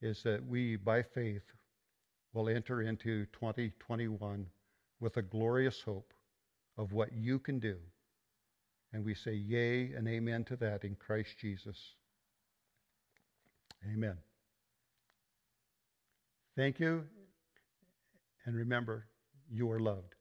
is 0.00 0.22
that 0.22 0.44
we, 0.46 0.76
by 0.76 1.02
faith, 1.02 1.42
will 2.32 2.48
enter 2.48 2.82
into 2.82 3.24
2021 3.32 4.46
with 5.00 5.16
a 5.16 5.22
glorious 5.22 5.80
hope 5.80 6.12
of 6.76 6.92
what 6.92 7.12
you 7.12 7.38
can 7.38 7.58
do. 7.58 7.76
And 8.92 9.04
we 9.04 9.14
say 9.14 9.34
yea 9.34 9.92
and 9.92 10.06
amen 10.08 10.44
to 10.44 10.56
that 10.56 10.84
in 10.84 10.96
Christ 10.96 11.30
Jesus. 11.40 11.94
Amen. 13.92 14.16
Thank 16.56 16.80
you. 16.80 17.04
And 18.44 18.54
remember, 18.54 19.06
you 19.50 19.70
are 19.70 19.80
loved. 19.80 20.15